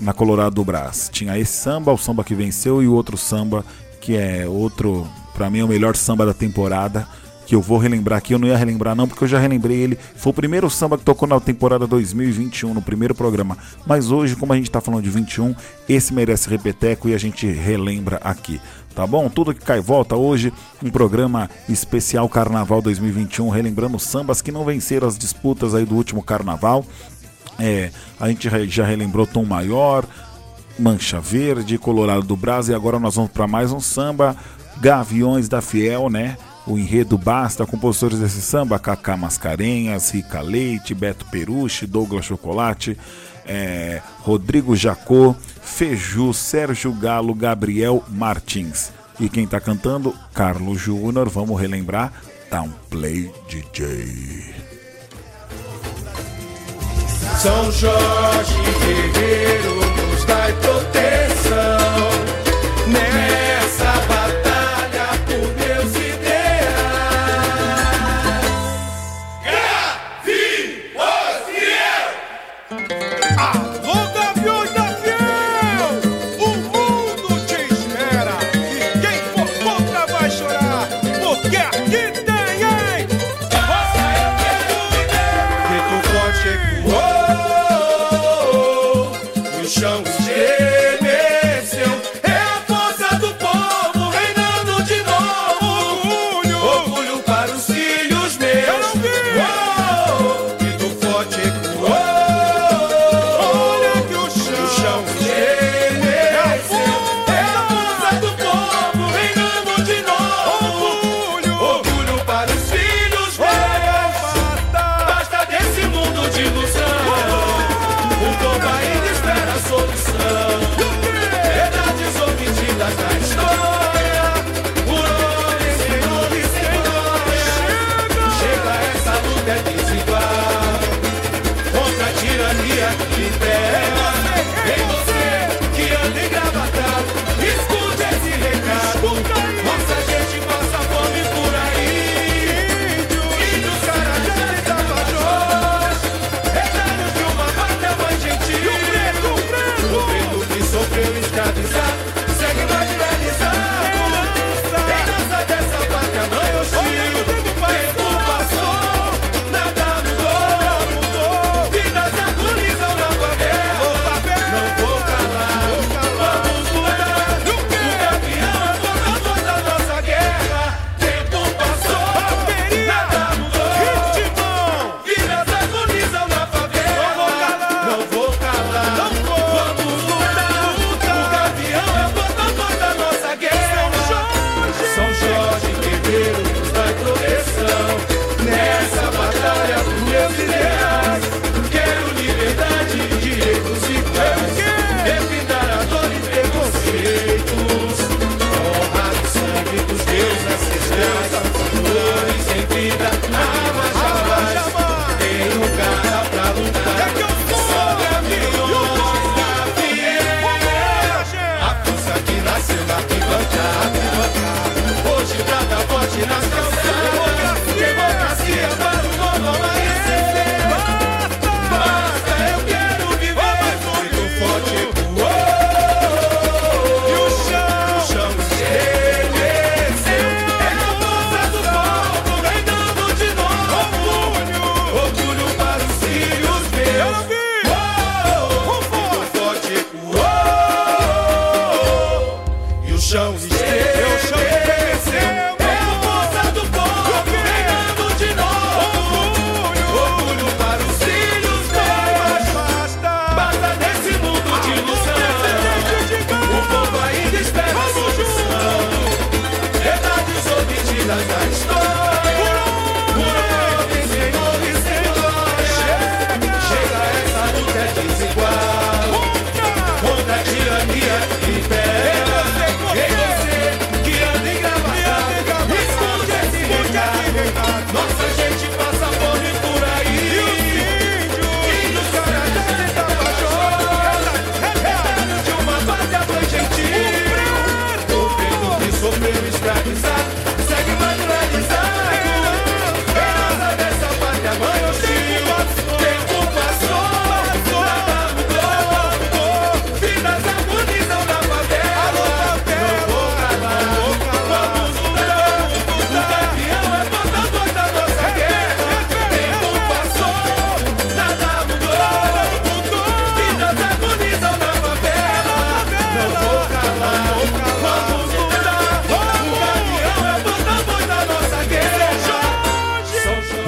na 0.00 0.12
Colorado 0.12 0.56
do 0.56 0.64
Brás, 0.64 1.08
tinha 1.12 1.38
esse 1.38 1.52
samba, 1.52 1.92
o 1.92 1.98
samba 1.98 2.24
que 2.24 2.34
venceu 2.34 2.82
e 2.82 2.88
o 2.88 2.92
outro 2.92 3.16
samba 3.16 3.64
que 4.00 4.16
é 4.16 4.46
outro, 4.48 5.06
para 5.34 5.50
mim 5.50 5.60
é 5.60 5.64
o 5.64 5.68
melhor 5.68 5.94
samba 5.96 6.24
da 6.24 6.34
temporada, 6.34 7.06
que 7.50 7.54
eu 7.54 7.60
vou 7.60 7.78
relembrar 7.78 8.18
aqui, 8.18 8.32
eu 8.32 8.38
não 8.38 8.46
ia 8.46 8.56
relembrar 8.56 8.94
não, 8.94 9.08
porque 9.08 9.24
eu 9.24 9.28
já 9.28 9.38
relembrei 9.38 9.76
ele. 9.76 9.98
Foi 10.14 10.30
o 10.30 10.34
primeiro 10.34 10.70
samba 10.70 10.96
que 10.96 11.04
tocou 11.04 11.28
na 11.28 11.40
temporada 11.40 11.84
2021, 11.84 12.72
no 12.72 12.80
primeiro 12.80 13.12
programa. 13.12 13.58
Mas 13.84 14.12
hoje, 14.12 14.36
como 14.36 14.52
a 14.52 14.56
gente 14.56 14.70
tá 14.70 14.80
falando 14.80 15.02
de 15.02 15.10
21, 15.10 15.54
esse 15.88 16.14
merece 16.14 16.48
repeteco 16.48 17.08
e 17.08 17.14
a 17.14 17.18
gente 17.18 17.50
relembra 17.50 18.20
aqui. 18.22 18.60
Tá 18.94 19.04
bom? 19.04 19.28
Tudo 19.28 19.52
que 19.52 19.64
cai 19.64 19.80
volta 19.80 20.14
hoje, 20.14 20.52
um 20.80 20.90
programa 20.90 21.50
especial 21.68 22.28
Carnaval 22.28 22.80
2021, 22.80 23.48
relembrando 23.48 23.98
sambas 23.98 24.40
que 24.40 24.52
não 24.52 24.64
venceram 24.64 25.08
as 25.08 25.18
disputas 25.18 25.74
aí 25.74 25.84
do 25.84 25.96
último 25.96 26.22
carnaval. 26.22 26.84
É, 27.58 27.90
a 28.20 28.28
gente 28.28 28.48
já 28.68 28.84
relembrou 28.84 29.26
Tom 29.26 29.44
Maior, 29.44 30.04
Mancha 30.80 31.20
Verde, 31.20 31.78
Colorado 31.78 32.22
do 32.22 32.34
Brasil 32.34 32.74
e 32.74 32.76
agora 32.76 32.98
nós 32.98 33.14
vamos 33.14 33.30
para 33.30 33.46
mais 33.46 33.70
um 33.70 33.80
samba, 33.80 34.34
Gaviões 34.80 35.48
da 35.48 35.60
Fiel, 35.60 36.08
né? 36.08 36.38
O 36.66 36.78
enredo 36.78 37.18
basta, 37.18 37.66
compositores 37.66 38.18
desse 38.18 38.40
samba, 38.40 38.78
Cacá 38.78 39.16
Mascarenhas, 39.16 40.10
Rica 40.10 40.40
Leite, 40.40 40.94
Beto 40.94 41.26
Peruche, 41.26 41.86
Douglas 41.86 42.24
Chocolate, 42.24 42.96
é, 43.46 44.00
Rodrigo 44.20 44.74
Jacô, 44.74 45.34
Feju, 45.62 46.32
Sérgio 46.32 46.92
Galo, 46.92 47.34
Gabriel 47.34 48.02
Martins. 48.08 48.90
E 49.18 49.28
quem 49.28 49.46
tá 49.46 49.60
cantando? 49.60 50.14
Carlos 50.32 50.80
Júnior, 50.80 51.28
vamos 51.28 51.60
relembrar, 51.60 52.12
Town 52.48 52.70
Play 52.88 53.30
DJ. 53.48 54.54
São 57.38 57.70
Jorge 57.72 58.54
Guerreiro 58.80 59.99
nos 60.20 60.24
dá 60.24 60.52
proteção 60.60 61.79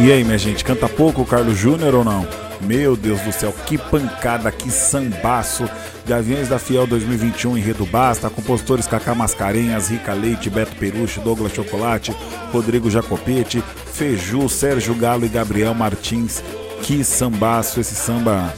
E 0.02 0.10
aí, 0.10 0.24
minha 0.24 0.36
gente, 0.36 0.64
canta 0.64 0.88
pouco 0.88 1.22
o 1.22 1.24
Carlos 1.24 1.56
Júnior 1.56 1.94
ou 1.94 2.02
não? 2.02 2.26
Meu 2.60 2.96
Deus 2.96 3.20
do 3.20 3.30
céu, 3.30 3.54
que 3.64 3.78
pancada, 3.78 4.50
que 4.50 4.68
sambaço. 4.68 5.64
Gaviões 6.04 6.48
da 6.48 6.58
Fiel 6.58 6.88
2021, 6.88 7.56
Enredo 7.56 7.86
Basta, 7.86 8.28
compositores 8.28 8.88
Cacá 8.88 9.14
Mascarenhas, 9.14 9.90
Rica 9.90 10.12
Leite, 10.12 10.50
Beto 10.50 10.74
Peruche, 10.74 11.20
Douglas 11.20 11.52
Chocolate, 11.52 12.12
Rodrigo 12.52 12.90
Jacopete, 12.90 13.62
Feju, 13.92 14.48
Sérgio 14.48 14.92
Galo 14.96 15.24
e 15.24 15.28
Gabriel 15.28 15.72
Martins. 15.72 16.42
Que 16.82 17.04
sambaço, 17.04 17.78
esse 17.78 17.94
samba. 17.94 18.52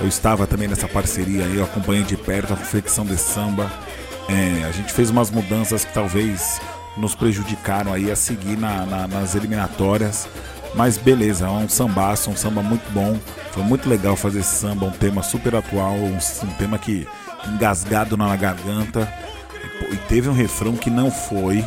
Eu 0.00 0.08
estava 0.08 0.48
também 0.48 0.66
nessa 0.66 0.88
parceria 0.88 1.44
aí, 1.44 1.58
eu 1.58 1.64
acompanhei 1.64 2.02
de 2.02 2.16
perto 2.16 2.54
a 2.54 2.56
confecção 2.56 3.06
desse 3.06 3.32
samba. 3.32 3.70
É, 4.28 4.64
a 4.64 4.72
gente 4.72 4.92
fez 4.92 5.10
umas 5.10 5.30
mudanças 5.30 5.84
que 5.84 5.94
talvez 5.94 6.60
nos 6.96 7.14
prejudicaram 7.14 7.92
aí 7.92 8.10
a 8.10 8.16
seguir 8.16 8.58
na, 8.58 8.84
na, 8.84 9.06
nas 9.06 9.36
eliminatórias. 9.36 10.26
Mas 10.74 10.96
beleza, 10.96 11.46
é 11.46 11.50
um 11.50 11.68
sambaço, 11.68 12.30
um 12.30 12.36
samba 12.36 12.62
muito 12.62 12.88
bom. 12.92 13.18
Foi 13.52 13.62
muito 13.62 13.88
legal 13.88 14.14
fazer 14.16 14.40
esse 14.40 14.54
samba, 14.56 14.86
um 14.86 14.90
tema 14.90 15.22
super 15.22 15.56
atual, 15.56 15.94
um, 15.94 16.16
um 16.16 16.52
tema 16.58 16.78
que 16.78 17.06
engasgado 17.46 18.16
na 18.16 18.34
garganta. 18.36 19.12
E, 19.90 19.94
e 19.94 19.96
teve 20.08 20.28
um 20.28 20.34
refrão 20.34 20.76
que 20.76 20.90
não 20.90 21.10
foi, 21.10 21.64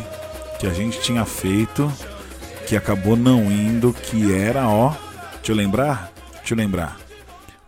que 0.58 0.66
a 0.66 0.72
gente 0.72 1.00
tinha 1.00 1.24
feito, 1.24 1.92
que 2.66 2.76
acabou 2.76 3.16
não 3.16 3.50
indo, 3.50 3.92
que 3.92 4.34
era, 4.34 4.68
ó. 4.68 4.94
Deixa 5.36 5.52
eu 5.52 5.56
lembrar? 5.56 6.10
Deixa 6.38 6.54
eu 6.54 6.58
lembrar. 6.58 7.01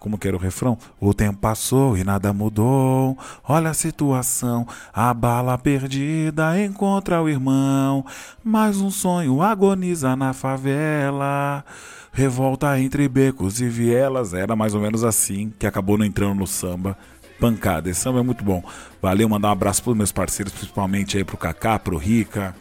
Como 0.05 0.19
que 0.19 0.29
era 0.29 0.37
o 0.37 0.41
refrão? 0.41 0.77
O 1.01 1.15
tempo 1.15 1.39
passou 1.39 1.97
e 1.97 2.05
nada 2.05 2.31
mudou. 2.31 3.17
Olha 3.43 3.71
a 3.71 3.75
situação, 3.75 4.69
a 4.93 5.15
bala 5.15 5.57
perdida 5.57 6.63
encontra 6.63 7.23
o 7.23 7.29
irmão. 7.31 8.05
Mais 8.45 8.83
um 8.83 8.91
sonho 8.91 9.41
agoniza 9.41 10.15
na 10.15 10.35
favela. 10.35 11.65
Revolta 12.13 12.79
entre 12.79 13.09
becos 13.09 13.63
e 13.63 13.67
vielas. 13.67 14.35
Era 14.35 14.55
mais 14.55 14.75
ou 14.75 14.81
menos 14.83 15.03
assim 15.03 15.51
que 15.59 15.67
acabou 15.67 15.97
não 15.97 16.05
entrando 16.05 16.35
no 16.35 16.47
samba. 16.47 16.99
Pancada, 17.41 17.89
esse 17.89 18.01
samba 18.01 18.21
é 18.21 18.23
muito 18.23 18.45
bom. 18.45 18.63
Valeu, 19.01 19.27
mandar 19.27 19.49
um 19.49 19.53
abraço 19.53 19.83
para 19.83 19.93
os 19.93 19.97
meus 19.97 20.13
parceiros, 20.13 20.53
principalmente 20.53 21.17
aí 21.17 21.25
pro 21.25 21.39
Kaká, 21.39 21.79
pro 21.79 21.97
Rica, 21.97 22.55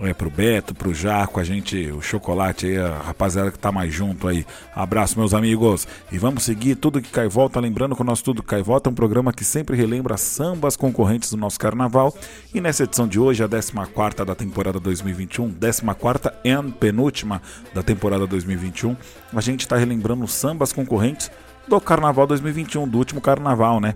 é, 0.00 0.14
pro 0.14 0.30
Beto, 0.30 0.74
pro 0.74 0.94
Jaco, 0.94 1.38
a 1.38 1.44
gente, 1.44 1.90
o 1.90 2.00
Chocolate 2.00 2.66
aí, 2.66 2.78
a 2.78 2.98
rapaziada 2.98 3.50
que 3.50 3.58
tá 3.58 3.70
mais 3.70 3.92
junto 3.92 4.26
aí. 4.26 4.46
Abraço, 4.74 5.18
meus 5.18 5.34
amigos. 5.34 5.86
E 6.10 6.18
vamos 6.18 6.42
seguir 6.42 6.76
tudo 6.76 7.02
que 7.02 7.10
cai 7.10 7.28
volta. 7.28 7.60
Lembrando 7.60 7.94
que 7.94 8.00
o 8.00 8.04
nosso 8.04 8.24
Tudo 8.24 8.42
Cai 8.42 8.62
Volta 8.62 8.88
é 8.88 8.92
um 8.92 8.94
programa 8.94 9.32
que 9.32 9.44
sempre 9.44 9.76
relembra 9.76 10.16
sambas 10.16 10.76
concorrentes 10.76 11.30
do 11.30 11.36
nosso 11.36 11.58
carnaval. 11.58 12.14
E 12.54 12.60
nessa 12.60 12.84
edição 12.84 13.06
de 13.06 13.20
hoje, 13.20 13.44
a 13.44 13.48
14 13.48 14.24
da 14.24 14.34
temporada 14.34 14.80
2021, 14.80 15.52
14 15.52 16.30
e 16.44 16.72
penúltima 16.72 17.42
da 17.74 17.82
temporada 17.82 18.26
2021, 18.26 18.96
a 19.34 19.40
gente 19.40 19.68
tá 19.68 19.76
relembrando 19.76 20.26
sambas 20.26 20.72
concorrentes 20.72 21.30
do 21.68 21.80
carnaval 21.80 22.26
2021, 22.26 22.88
do 22.88 22.98
último 22.98 23.20
carnaval, 23.20 23.80
né? 23.80 23.94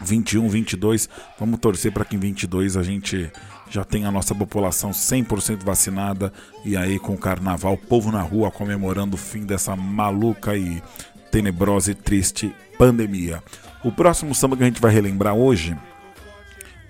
21, 0.00 0.48
22. 0.48 1.08
Vamos 1.38 1.58
torcer 1.60 1.92
para 1.92 2.04
que 2.04 2.16
em 2.16 2.18
22 2.18 2.76
a 2.76 2.82
gente 2.82 3.30
já 3.72 3.84
tem 3.84 4.04
a 4.04 4.10
nossa 4.10 4.34
população 4.34 4.90
100% 4.90 5.64
vacinada 5.64 6.30
e 6.62 6.76
aí 6.76 6.98
com 6.98 7.14
o 7.14 7.18
carnaval, 7.18 7.74
povo 7.76 8.12
na 8.12 8.20
rua 8.20 8.50
comemorando 8.50 9.14
o 9.14 9.18
fim 9.18 9.46
dessa 9.46 9.74
maluca 9.74 10.54
e 10.54 10.82
tenebrosa 11.30 11.92
e 11.92 11.94
triste 11.94 12.54
pandemia. 12.76 13.42
O 13.82 13.90
próximo 13.90 14.34
samba 14.34 14.58
que 14.58 14.62
a 14.62 14.66
gente 14.66 14.80
vai 14.80 14.92
relembrar 14.92 15.34
hoje, 15.34 15.74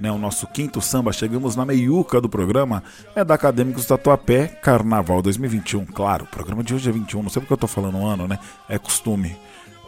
né, 0.01 0.11
o 0.11 0.18
nosso 0.18 0.45
quinto 0.49 0.81
samba, 0.81 1.12
chegamos 1.12 1.55
na 1.55 1.64
meiuca 1.64 2.21
do 2.21 2.29
programa, 2.29 2.83
é 3.14 3.25
da 3.25 3.35
Acadêmicos 3.35 3.87
Tatuapé, 3.87 4.49
Carnaval 4.49 5.23
2021. 5.23 5.87
Claro, 5.87 6.25
o 6.25 6.27
programa 6.27 6.64
de 6.64 6.75
hoje 6.75 6.88
é 6.88 6.92
21, 6.92 7.23
não 7.23 7.31
sei 7.31 7.40
porque 7.40 7.53
eu 7.53 7.59
tô 7.59 7.68
falando 7.68 7.97
um 7.97 8.07
ano, 8.07 8.27
né? 8.27 8.40
É 8.68 8.77
costume. 8.77 9.37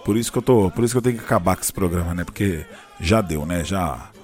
Por 0.05 0.17
isso 0.17 0.31
que 0.31 0.39
eu 0.39 0.43
tô, 0.43 0.71
por 0.71 0.85
isso 0.85 0.95
que 0.95 0.99
eu 0.99 1.03
tenho 1.03 1.19
que 1.19 1.25
acabar 1.25 1.57
com 1.57 1.63
esse 1.63 1.73
programa, 1.73 2.15
né? 2.15 2.23
Porque 2.23 2.65
já 3.01 3.21
deu, 3.21 3.45
né? 3.45 3.65
Já 3.65 4.15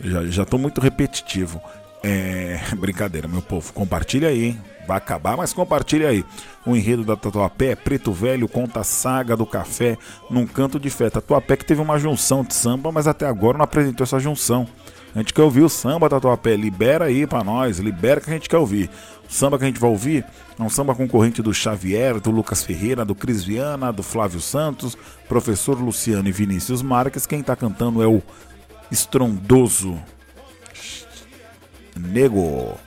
já, 0.00 0.24
já 0.26 0.44
tô 0.44 0.58
muito 0.58 0.80
repetitivo. 0.80 1.60
É. 2.02 2.60
Brincadeira, 2.76 3.28
meu 3.28 3.42
povo. 3.42 3.72
Compartilha 3.72 4.28
aí, 4.28 4.44
hein? 4.44 4.60
Vai 4.86 4.96
acabar, 4.96 5.36
mas 5.36 5.52
compartilha 5.52 6.08
aí. 6.08 6.24
O 6.66 6.74
enredo 6.74 7.04
da 7.04 7.16
Tatuapé, 7.16 7.76
Preto 7.76 8.12
Velho 8.12 8.48
conta 8.48 8.80
a 8.80 8.84
saga 8.84 9.36
do 9.36 9.46
café 9.46 9.96
num 10.28 10.46
canto 10.46 10.78
de 10.80 10.90
fé. 10.90 11.08
Tatuapé 11.08 11.56
que 11.56 11.64
teve 11.64 11.80
uma 11.80 11.98
junção 11.98 12.42
de 12.42 12.54
samba, 12.54 12.90
mas 12.90 13.06
até 13.06 13.26
agora 13.26 13.58
não 13.58 13.64
apresentou 13.64 14.02
essa 14.04 14.18
junção. 14.18 14.66
A 15.14 15.18
gente 15.18 15.32
quer 15.32 15.42
ouvir 15.42 15.62
o 15.62 15.68
samba 15.68 16.08
Tatuapé. 16.08 16.56
Libera 16.56 17.04
aí 17.04 17.26
pra 17.26 17.44
nós, 17.44 17.78
libera 17.78 18.20
que 18.20 18.30
a 18.30 18.32
gente 18.32 18.48
quer 18.48 18.58
ouvir. 18.58 18.90
O 19.28 19.32
samba 19.32 19.56
que 19.56 19.64
a 19.64 19.66
gente 19.66 19.78
vai 19.78 19.90
ouvir 19.90 20.24
é 20.58 20.62
um 20.62 20.68
samba 20.68 20.94
concorrente 20.94 21.40
do 21.42 21.54
Xavier, 21.54 22.18
do 22.18 22.30
Lucas 22.30 22.64
Ferreira, 22.64 23.04
do 23.04 23.14
Cris 23.14 23.44
Viana, 23.44 23.92
do 23.92 24.02
Flávio 24.02 24.40
Santos, 24.40 24.96
professor 25.28 25.78
Luciano 25.80 26.28
e 26.28 26.32
Vinícius 26.32 26.82
Marques. 26.82 27.26
Quem 27.26 27.42
tá 27.42 27.54
cantando 27.54 28.02
é 28.02 28.06
o 28.06 28.20
estrondoso 28.90 29.98
Nego. 31.96 32.78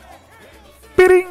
Pirim. 0.96 1.28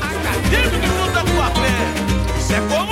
Acadêmico 0.00 0.86
do 0.86 1.12
Tatuapé, 1.12 1.74
isso 2.38 2.52
é 2.52 2.60
comunidade. 2.60 2.91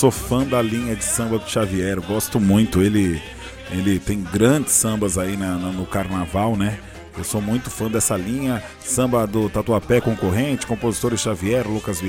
Sou 0.00 0.10
fã 0.10 0.44
da 0.46 0.62
linha 0.62 0.96
de 0.96 1.04
samba 1.04 1.38
do 1.38 1.46
Xavier, 1.46 2.00
gosto 2.00 2.40
muito. 2.40 2.80
Ele, 2.80 3.20
ele 3.70 3.98
tem 3.98 4.22
grandes 4.22 4.72
sambas 4.72 5.18
aí 5.18 5.36
na, 5.36 5.56
na- 5.58 5.72
no 5.72 5.84
carnaval, 5.84 6.56
né? 6.56 6.78
Eu 7.18 7.22
sou 7.22 7.42
muito 7.42 7.68
fã 7.70 7.90
dessa 7.90 8.16
linha. 8.16 8.62
Samba 8.82 9.26
do 9.26 9.50
Tatuapé 9.50 10.00
concorrente, 10.00 10.66
compositores 10.66 11.20
Xavier, 11.20 11.68
Lucas 11.68 12.00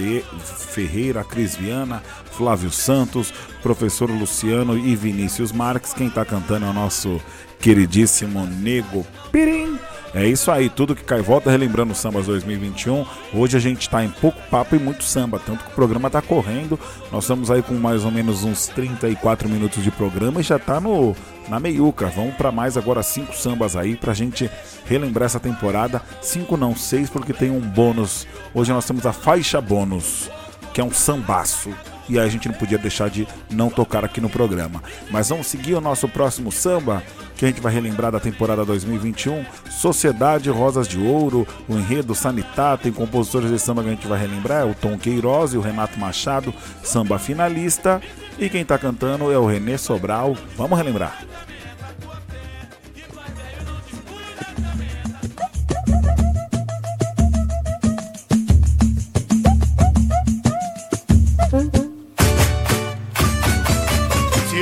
Ferreira, 0.72 1.22
Cris 1.26 1.58
Viana, 1.58 2.02
Flávio 2.32 2.72
Santos, 2.72 3.34
professor 3.62 4.10
Luciano 4.10 4.78
e 4.78 4.96
Vinícius 4.96 5.52
Marques. 5.52 5.92
Quem 5.94 6.10
tá 6.10 6.24
cantando 6.24 6.66
é 6.66 6.70
o 6.70 6.74
nosso 6.74 7.20
queridíssimo 7.60 8.46
Nego 8.46 9.06
Pirim. 9.34 9.78
É 10.14 10.28
isso 10.28 10.52
aí, 10.52 10.70
tudo 10.70 10.94
que 10.94 11.06
cai 11.06 11.22
volta, 11.22 11.50
relembrando 11.50 11.94
o 11.94 11.96
Sambas 11.96 12.26
2021. 12.26 13.06
Hoje 13.34 13.56
a 13.56 13.60
gente 13.62 13.90
tá 13.90 14.04
em 14.04 14.10
pouco 14.10 14.38
papo 14.50 14.76
e 14.76 14.80
muito 14.80 15.06
samba, 15.06 15.40
tanto 15.40 15.64
que 15.64 15.72
o 15.72 15.76
programa 15.76 16.10
tá 16.10 16.22
correndo. 16.22 16.78
Nós 17.10 17.24
estamos 17.24 17.50
aí 17.50 17.62
com 17.62 17.76
mais 17.76 18.04
ou 18.04 18.12
menos 18.12 18.44
uns 18.44 18.68
34 18.68 19.48
minutos 19.48 19.82
de 19.82 19.90
programa 19.90 20.42
e 20.42 20.44
já 20.44 20.60
tá 20.60 20.82
no 20.82 21.16
na 21.48 21.62
meiuca. 21.62 22.08
Vamos 22.08 22.36
para 22.36 22.52
mais 22.52 22.76
agora 22.76 23.02
cinco 23.02 23.34
sambas 23.36 23.78
aí 23.78 23.96
pra 23.96 24.14
gente 24.14 24.52
relembrar 24.86 25.28
essa 25.28 25.40
temporada. 25.40 26.02
Cinco 26.22 26.58
não, 26.58 26.76
seis, 26.76 27.10
porque 27.10 27.32
tem 27.32 27.50
um 27.50 27.62
bônus. 27.62 28.28
Hoje 28.54 28.74
nós 28.74 28.86
temos 28.86 29.06
a 29.06 29.14
faixa 29.14 29.62
bônus, 29.62 30.30
que 30.74 30.82
é 30.82 30.84
um 30.84 30.92
sambaço. 30.92 31.70
E 32.12 32.20
aí 32.20 32.28
a 32.28 32.30
gente 32.30 32.50
não 32.50 32.56
podia 32.56 32.78
deixar 32.78 33.10
de 33.10 33.26
não 33.50 33.70
tocar 33.70 34.04
aqui 34.04 34.20
no 34.20 34.30
programa. 34.30 34.84
Mas 35.10 35.30
vamos 35.30 35.48
seguir 35.48 35.76
o 35.76 35.82
nosso 35.82 36.10
próximo 36.10 36.52
samba, 36.52 37.02
que 37.38 37.46
a 37.46 37.48
gente 37.48 37.62
vai 37.62 37.74
relembrar 37.74 38.12
da 38.12 38.20
temporada 38.20 38.66
2021. 38.66 39.46
Sociedade 39.70 40.50
Rosas 40.50 40.90
de 40.90 41.00
Ouro, 41.00 41.48
o 41.70 41.76
enredo 41.78 42.14
Sanitá, 42.14 42.76
tem 42.76 42.92
compositores 42.92 43.50
de 43.50 43.58
samba 43.58 43.82
que 43.82 43.88
a 43.88 43.92
gente 43.94 44.08
vai 44.08 44.20
relembrar, 44.20 44.64
é 44.64 44.70
o 44.70 44.76
Tom 44.76 44.98
Queiroz 44.98 45.54
e 45.54 45.58
o 45.58 45.62
Renato 45.62 45.98
Machado, 45.98 46.54
samba 46.84 47.18
finalista. 47.18 48.02
E 48.38 48.50
quem 48.50 48.66
tá 48.66 48.78
cantando 48.78 49.32
é 49.32 49.38
o 49.38 49.46
Renê 49.46 49.78
Sobral. 49.78 50.36
Vamos 50.58 50.78
relembrar. 50.78 51.24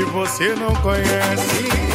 Você 0.10 0.56
não 0.56 0.74
conhece, 0.78 1.89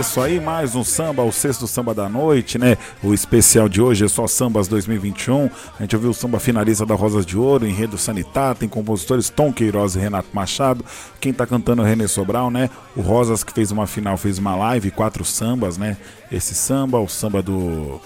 isso 0.00 0.20
aí, 0.20 0.40
mais 0.40 0.74
um 0.74 0.82
samba, 0.82 1.22
o 1.22 1.30
sexto 1.30 1.66
samba 1.66 1.92
da 1.92 2.08
noite, 2.08 2.58
né? 2.58 2.78
O 3.02 3.12
especial 3.12 3.68
de 3.68 3.82
hoje 3.82 4.04
é 4.04 4.08
só 4.08 4.26
Sambas 4.26 4.66
2021. 4.66 5.50
A 5.78 5.82
gente 5.82 5.94
ouviu 5.94 6.10
o 6.10 6.14
samba 6.14 6.40
finalista 6.40 6.86
da 6.86 6.94
Rosas 6.94 7.26
de 7.26 7.36
Ouro, 7.36 7.66
enredo 7.66 7.98
Sanitar, 7.98 8.54
tem 8.54 8.66
compositores 8.66 9.28
Tom 9.28 9.52
Queiroz 9.52 9.96
e 9.96 9.98
Renato 9.98 10.28
Machado. 10.32 10.82
Quem 11.20 11.34
tá 11.34 11.46
cantando 11.46 11.82
é 11.82 11.84
o 11.84 11.88
René 11.88 12.06
Sobral, 12.06 12.50
né? 12.50 12.70
O 12.96 13.02
Rosas 13.02 13.44
que 13.44 13.52
fez 13.52 13.70
uma 13.70 13.86
final, 13.86 14.16
fez 14.16 14.38
uma 14.38 14.56
live, 14.56 14.90
quatro 14.90 15.22
sambas, 15.22 15.76
né? 15.76 15.98
Esse 16.32 16.54
samba, 16.54 16.98
o 16.98 17.06
samba 17.06 17.42
do. 17.42 18.00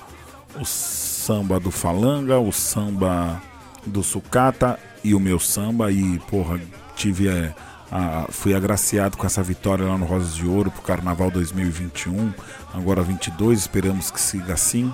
O 0.60 0.64
samba 0.64 1.60
do 1.60 1.70
Falanga, 1.70 2.38
o 2.40 2.50
samba 2.50 3.40
do 3.86 4.02
Sucata 4.02 4.80
e 5.04 5.14
o 5.14 5.20
meu 5.20 5.38
samba. 5.38 5.92
E, 5.92 6.18
porra, 6.28 6.60
tive. 6.96 7.28
É, 7.28 7.54
a, 7.94 8.26
fui 8.28 8.52
agraciado 8.52 9.16
com 9.16 9.24
essa 9.24 9.40
vitória 9.40 9.86
lá 9.86 9.96
no 9.96 10.04
Rosas 10.04 10.34
de 10.34 10.44
Ouro 10.44 10.68
pro 10.68 10.82
Carnaval 10.82 11.30
2021, 11.30 12.34
agora 12.74 13.02
22, 13.02 13.60
esperamos 13.60 14.10
que 14.10 14.20
siga 14.20 14.54
assim. 14.54 14.92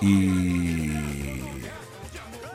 E 0.00 0.94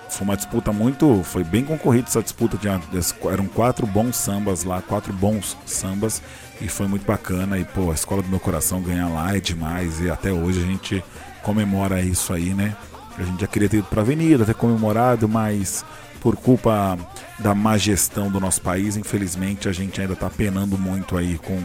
foi 0.09 0.25
uma 0.25 0.37
disputa 0.37 0.71
muito, 0.71 1.21
foi 1.25 1.43
bem 1.43 1.65
concorrida 1.65 2.07
essa 2.07 2.23
disputa, 2.23 2.57
tinha, 2.57 2.81
eram 3.29 3.45
quatro 3.45 3.85
bons 3.85 4.15
sambas 4.15 4.63
lá, 4.63 4.81
quatro 4.81 5.11
bons 5.11 5.57
sambas 5.65 6.21
e 6.61 6.69
foi 6.69 6.87
muito 6.87 7.05
bacana 7.05 7.57
e 7.57 7.65
pô, 7.65 7.91
a 7.91 7.93
escola 7.93 8.21
do 8.21 8.29
meu 8.29 8.39
coração 8.39 8.81
ganhar 8.81 9.09
lá 9.09 9.35
é 9.35 9.41
demais 9.41 9.99
e 9.99 10.09
até 10.09 10.31
hoje 10.31 10.63
a 10.63 10.65
gente 10.65 11.03
comemora 11.41 11.99
isso 11.99 12.31
aí, 12.31 12.53
né? 12.53 12.73
A 13.17 13.23
gente 13.23 13.41
já 13.41 13.47
queria 13.47 13.67
ter 13.67 13.77
ido 13.77 13.87
para 13.87 13.99
a 13.99 14.03
avenida, 14.03 14.45
ter 14.45 14.55
comemorado, 14.55 15.27
mas 15.27 15.83
por 16.21 16.37
culpa 16.37 16.97
da 17.43 17.53
má 17.53 17.77
gestão 17.77 18.31
do 18.31 18.39
nosso 18.39 18.61
país, 18.61 18.95
infelizmente 18.95 19.67
a 19.67 19.73
gente 19.73 19.99
ainda 19.99 20.13
está 20.13 20.29
penando 20.29 20.77
muito 20.77 21.17
aí 21.17 21.37
com 21.37 21.59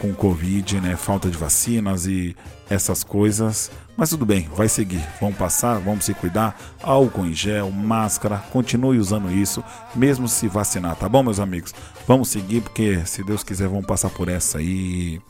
com 0.00 0.12
Covid, 0.12 0.80
né? 0.80 0.96
Falta 0.96 1.30
de 1.30 1.36
vacinas 1.38 2.06
e 2.06 2.36
essas 2.68 3.04
coisas. 3.04 3.70
Mas 3.96 4.10
tudo 4.10 4.26
bem, 4.26 4.48
vai 4.54 4.68
seguir. 4.68 5.02
Vamos 5.20 5.36
passar, 5.36 5.78
vamos 5.78 6.04
se 6.04 6.12
cuidar. 6.14 6.58
Álcool 6.82 7.26
em 7.26 7.32
gel, 7.32 7.70
máscara, 7.70 8.38
continue 8.52 8.98
usando 8.98 9.30
isso, 9.30 9.62
mesmo 9.94 10.28
se 10.28 10.48
vacinar, 10.48 10.96
tá 10.96 11.08
bom, 11.08 11.22
meus 11.22 11.38
amigos? 11.38 11.72
Vamos 12.06 12.28
seguir, 12.28 12.60
porque 12.60 13.06
se 13.06 13.22
Deus 13.22 13.44
quiser, 13.44 13.68
vamos 13.68 13.86
passar 13.86 14.10
por 14.10 14.28
essa 14.28 14.58
aí 14.58 14.66
e 14.66 15.22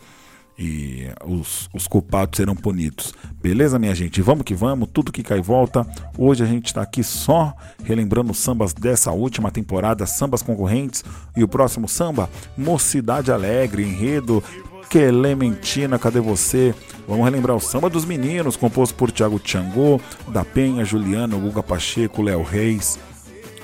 os, 1.24 1.68
os 1.74 1.86
culpados 1.86 2.36
serão 2.36 2.54
punidos. 2.54 3.12
Beleza, 3.42 3.78
minha 3.78 3.94
gente? 3.94 4.22
Vamos 4.22 4.44
que 4.44 4.54
vamos, 4.54 4.88
tudo 4.92 5.12
que 5.12 5.22
cai 5.22 5.40
volta. 5.40 5.86
Hoje 6.16 6.42
a 6.42 6.46
gente 6.46 6.66
está 6.66 6.82
aqui 6.82 7.02
só 7.02 7.54
relembrando 7.82 8.30
os 8.30 8.38
sambas 8.38 8.72
dessa 8.72 9.10
última 9.10 9.50
temporada, 9.50 10.06
sambas 10.06 10.42
concorrentes. 10.42 11.04
E 11.36 11.42
o 11.42 11.48
próximo 11.48 11.88
samba, 11.88 12.30
Mocidade 12.56 13.32
Alegre, 13.32 13.82
enredo. 13.82 14.42
Clementina, 14.88 15.98
cadê 15.98 16.20
você? 16.20 16.72
Vamos 17.08 17.24
relembrar 17.24 17.56
o 17.56 17.60
samba 17.60 17.90
dos 17.90 18.04
meninos, 18.04 18.56
composto 18.56 18.94
por 18.94 19.10
Tiago 19.10 19.40
Tchangô, 19.40 20.00
da 20.28 20.44
Penha, 20.44 20.84
Juliano, 20.84 21.40
Guga 21.40 21.62
Pacheco, 21.64 22.22
Léo 22.22 22.42
Reis, 22.42 22.98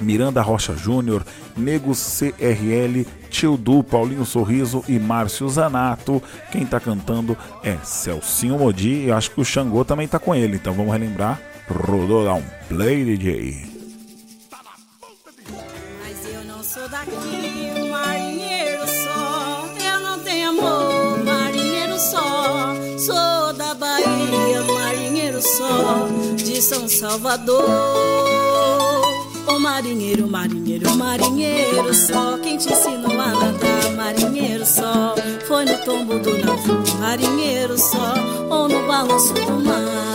Miranda 0.00 0.42
Rocha 0.42 0.74
Júnior, 0.74 1.24
Nego 1.56 1.92
CRL, 1.92 3.06
Tio 3.30 3.56
Du, 3.56 3.82
Paulinho 3.82 4.26
Sorriso 4.26 4.84
e 4.88 4.98
Márcio 4.98 5.48
Zanato. 5.48 6.22
Quem 6.50 6.66
tá 6.66 6.78
cantando 6.78 7.36
é 7.62 7.76
Celcinho 7.82 8.58
Modi 8.58 9.06
e 9.06 9.12
acho 9.12 9.30
que 9.30 9.40
o 9.40 9.44
Xangô 9.44 9.84
também 9.84 10.06
tá 10.06 10.18
com 10.18 10.34
ele. 10.34 10.56
Então 10.56 10.74
vamos 10.74 10.92
relembrar. 10.92 11.40
Rodou 11.68 12.24
dar 12.24 12.34
um 12.34 12.42
play, 12.68 13.04
DJ. 13.04 13.70
Mas 16.02 16.34
eu 16.34 16.44
não 16.44 16.62
sou 16.62 16.86
daqui, 16.88 17.90
marinheiro 17.90 18.86
só. 18.86 19.64
Eu 19.80 20.00
não 20.00 20.18
tenho 20.18 20.50
amor, 20.50 21.24
marinheiro 21.24 21.98
só. 21.98 22.74
Sou 22.98 23.52
da 23.54 23.72
Bahia, 23.74 24.62
marinheiro 24.62 25.40
só. 25.40 26.08
De 26.36 26.60
São 26.60 26.88
Salvador. 26.88 28.99
Ô 29.50 29.58
marinheiro, 29.58 30.28
marinheiro, 30.28 30.94
marinheiro 30.94 31.92
só. 31.92 32.38
Quem 32.38 32.56
te 32.56 32.72
ensinou 32.72 33.20
a 33.20 33.32
nadar, 33.32 33.90
marinheiro 33.96 34.64
só. 34.64 35.16
Foi 35.48 35.64
no 35.64 35.76
tombo 35.84 36.20
do 36.20 36.38
navio, 36.38 36.80
marinheiro 37.00 37.76
só. 37.76 38.14
Ou 38.48 38.68
no 38.68 38.86
balanço 38.86 39.34
do 39.34 39.64
mar. 39.64 40.09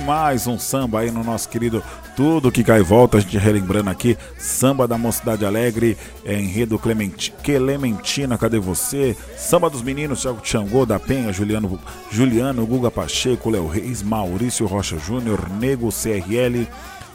Mais 0.00 0.46
um 0.46 0.58
samba 0.58 1.00
aí 1.00 1.10
no 1.10 1.24
nosso 1.24 1.48
querido 1.48 1.82
Tudo 2.16 2.50
Que 2.52 2.64
Cai 2.64 2.82
Volta. 2.82 3.18
A 3.18 3.20
gente 3.20 3.36
relembrando 3.38 3.90
aqui, 3.90 4.16
samba 4.36 4.86
da 4.86 4.96
Mocidade 4.98 5.44
Alegre, 5.44 5.96
é, 6.24 6.34
enredo 6.34 6.78
Clementi, 6.78 7.32
Clementina, 7.42 8.38
cadê 8.38 8.58
você? 8.58 9.16
Samba 9.36 9.68
dos 9.68 9.82
meninos, 9.82 10.22
Thiago 10.22 10.40
Xangô, 10.42 10.86
da 10.86 10.98
Penha, 10.98 11.32
Juliano, 11.32 11.78
Juliano, 12.10 12.66
Guga 12.66 12.90
Pacheco, 12.90 13.50
Léo 13.50 13.68
Reis, 13.68 14.02
Maurício 14.02 14.66
Rocha 14.66 14.98
Júnior, 14.98 15.48
Nego 15.50 15.88
CRL. 15.90 16.66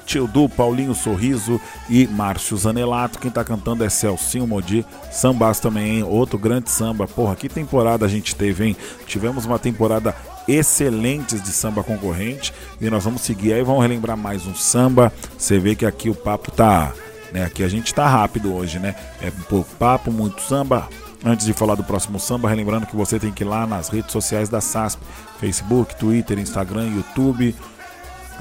Tio 0.06 0.28
Du, 0.28 0.48
Paulinho 0.48 0.94
Sorriso 0.94 1.60
e 1.90 2.08
Márcio 2.08 2.58
Zanelato. 2.58 3.20
Quem 3.20 3.32
tá 3.32 3.44
cantando 3.44 3.84
é 3.84 3.90
Celcinho 3.90 4.48
Modi. 4.48 4.86
Sambas 5.12 5.60
também, 5.60 5.98
hein? 5.98 6.04
Outro 6.04 6.38
grande 6.38 6.70
samba. 6.70 7.08
Porra, 7.08 7.36
que 7.36 7.50
temporada 7.50 8.06
a 8.06 8.10
gente 8.10 8.36
teve, 8.36 8.66
hein? 8.66 8.78
Tivemos 9.08 9.46
uma 9.46 9.60
temporada 9.60 10.16
excelentes 10.48 11.42
de 11.42 11.50
samba 11.50 11.84
concorrente 11.84 12.54
e 12.80 12.90
nós 12.90 13.04
vamos 13.04 13.22
seguir 13.22 13.54
aí, 13.54 13.64
vamos 13.64 13.82
relembrar 13.82 14.18
mais 14.18 14.46
um 14.46 14.56
samba. 14.56 15.12
Você 15.38 15.58
vê 15.58 15.76
que 15.76 15.86
aqui 15.86 16.10
o 16.10 16.16
papo 16.16 16.52
tá, 16.52 16.92
né? 17.32 17.46
Aqui 17.46 17.64
a 17.64 17.68
gente 17.70 17.94
tá 17.94 18.08
rápido 18.08 18.54
hoje, 18.54 18.80
né? 18.80 18.96
É 19.22 19.32
pouco 19.50 19.70
papo, 19.76 20.12
muito 20.12 20.42
samba. 20.42 20.88
Antes 21.26 21.46
de 21.46 21.54
falar 21.54 21.76
do 21.76 21.84
próximo 21.86 22.20
samba, 22.20 22.50
relembrando 22.50 22.86
que 22.86 22.98
você 22.98 23.18
tem 23.18 23.32
que 23.32 23.44
ir 23.44 23.48
lá 23.48 23.66
nas 23.66 23.88
redes 23.88 24.12
sociais 24.12 24.50
da 24.50 24.60
SASP, 24.60 25.02
Facebook, 25.40 25.96
Twitter, 25.96 26.38
Instagram, 26.38 26.90
YouTube. 26.94 27.56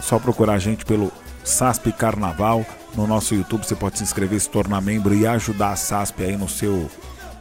Só 0.00 0.18
procurar 0.18 0.54
a 0.54 0.58
gente 0.58 0.84
pelo 0.84 1.12
SASP 1.44 1.92
Carnaval. 1.92 2.64
No 2.94 3.06
nosso 3.06 3.34
YouTube 3.34 3.64
você 3.64 3.74
pode 3.74 3.98
se 3.98 4.04
inscrever, 4.04 4.40
se 4.40 4.48
tornar 4.48 4.80
membro 4.80 5.14
e 5.14 5.26
ajudar 5.26 5.72
a 5.72 5.76
SASP 5.76 6.24
aí 6.24 6.36
no 6.36 6.48
seu 6.48 6.90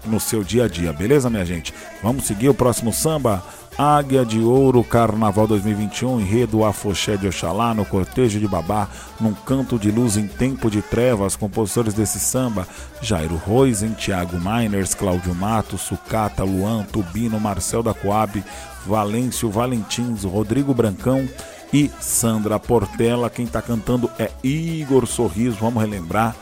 no 0.06 0.20
seu 0.20 0.44
dia 0.44 0.66
a 0.66 0.68
dia, 0.68 0.92
beleza, 0.92 1.30
minha 1.30 1.46
gente? 1.46 1.74
Vamos 2.02 2.26
seguir 2.26 2.50
o 2.50 2.54
próximo 2.54 2.92
samba. 2.92 3.44
Águia 3.78 4.26
de 4.26 4.40
Ouro, 4.40 4.84
Carnaval 4.84 5.48
2021, 5.48 6.20
enredo 6.20 6.66
Afoxé 6.66 7.16
de 7.16 7.28
Oxalá, 7.28 7.74
no 7.74 7.86
Cortejo 7.86 8.38
de 8.38 8.48
Babá, 8.48 8.88
num 9.20 9.34
canto 9.34 9.80
de 9.80 9.90
luz 9.90 10.18
em 10.18 10.28
tempo 10.28 10.70
de 10.70 10.82
trevas, 10.82 11.38
compositores 11.38 11.94
desse 11.94 12.20
samba, 12.20 12.68
Jairo 13.02 13.38
Roisen, 13.38 13.94
Thiago 13.94 14.38
Miners, 14.38 14.94
Cláudio 14.94 15.34
Mato, 15.34 15.78
Sucata, 15.78 16.44
Luan, 16.44 16.84
Tubino, 16.84 17.40
Marcel 17.40 17.82
da 17.82 17.94
Coab, 17.94 18.44
Valêncio 18.86 19.50
Valentins, 19.50 20.26
Rodrigo 20.26 20.74
Brancão 20.74 21.28
e 21.74 21.90
Sandra 22.00 22.60
Portela. 22.60 23.30
Quem 23.30 23.46
tá 23.48 23.62
cantando 23.62 24.10
é 24.20 24.32
Igor 24.44 25.06
Sorriso, 25.06 25.58
vamos 25.60 25.82
relembrar. 25.82 26.36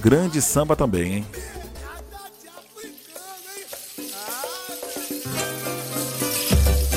Grande 0.00 0.40
samba 0.42 0.76
também, 0.76 1.14
hein? 1.16 1.26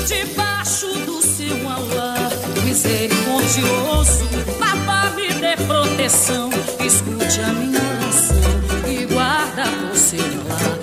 Debaixo 0.06 0.86
do 1.06 1.22
seu 1.22 1.68
alar 1.68 2.30
misericordioso, 2.64 4.24
Papá 4.58 5.10
me 5.16 5.28
dê 5.34 5.56
proteção, 5.66 6.50
escute 6.84 7.40
a 7.40 7.52
minha 7.52 7.80
oração 7.80 8.88
e 8.88 9.06
guarda 9.06 9.64
por 9.64 9.96
seu 9.96 10.18
lar, 10.48 10.78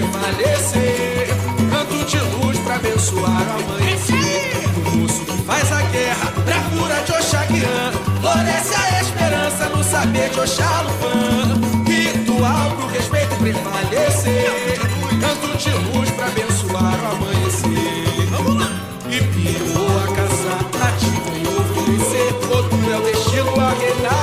prevalecer. 0.00 1.28
Canto 1.70 2.04
de 2.06 2.18
luz 2.18 2.58
pra 2.60 2.76
abençoar 2.76 3.42
o 3.48 3.72
amanhecer. 3.72 4.64
O 4.78 5.06
que 5.06 5.42
faz 5.42 5.70
a 5.72 5.82
guerra 5.82 6.32
Bravura 6.44 7.02
de 7.02 7.12
Oxaguian. 7.12 7.92
Floresce 8.20 8.74
a 8.74 9.00
esperança 9.00 9.68
no 9.68 9.84
saber 9.84 10.30
de 10.30 10.40
Oxalumã 10.40 11.60
Ritual 11.86 12.70
pro 12.76 12.86
respeito 12.88 13.36
prevalecer. 13.36 14.78
Canto 15.20 15.56
de 15.58 15.70
luz 15.70 16.10
pra 16.10 16.26
abençoar 16.26 16.98
o 17.02 17.16
amanhecer. 17.16 18.26
Vamos 18.30 18.56
lá! 18.56 18.70
E 19.10 19.20
pirou 19.20 19.98
a 19.98 20.06
caça 20.14 20.78
nativa 20.78 21.30
e 21.36 21.46
oferecer. 21.46 22.34
Outro 22.50 22.92
é 22.92 22.96
o 22.96 23.02
destino 23.02 23.60
a 23.60 23.70
renascer 23.70 24.19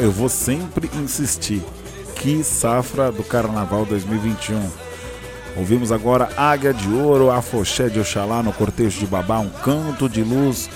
eu 0.00 0.10
vou 0.10 0.28
sempre 0.28 0.90
insistir. 0.94 1.62
Que 2.16 2.44
safra 2.44 3.10
do 3.10 3.22
Carnaval 3.24 3.84
2021. 3.86 4.60
Ouvimos 5.56 5.90
agora 5.90 6.28
Águia 6.36 6.72
de 6.72 6.88
Ouro, 6.88 7.30
Afoxé 7.30 7.88
de 7.88 7.98
Oxalá 7.98 8.42
no 8.42 8.52
Cortejo 8.52 9.00
de 9.00 9.06
Babá, 9.06 9.38
um 9.38 9.48
canto 9.48 10.08
de 10.08 10.22
luz 10.22 10.68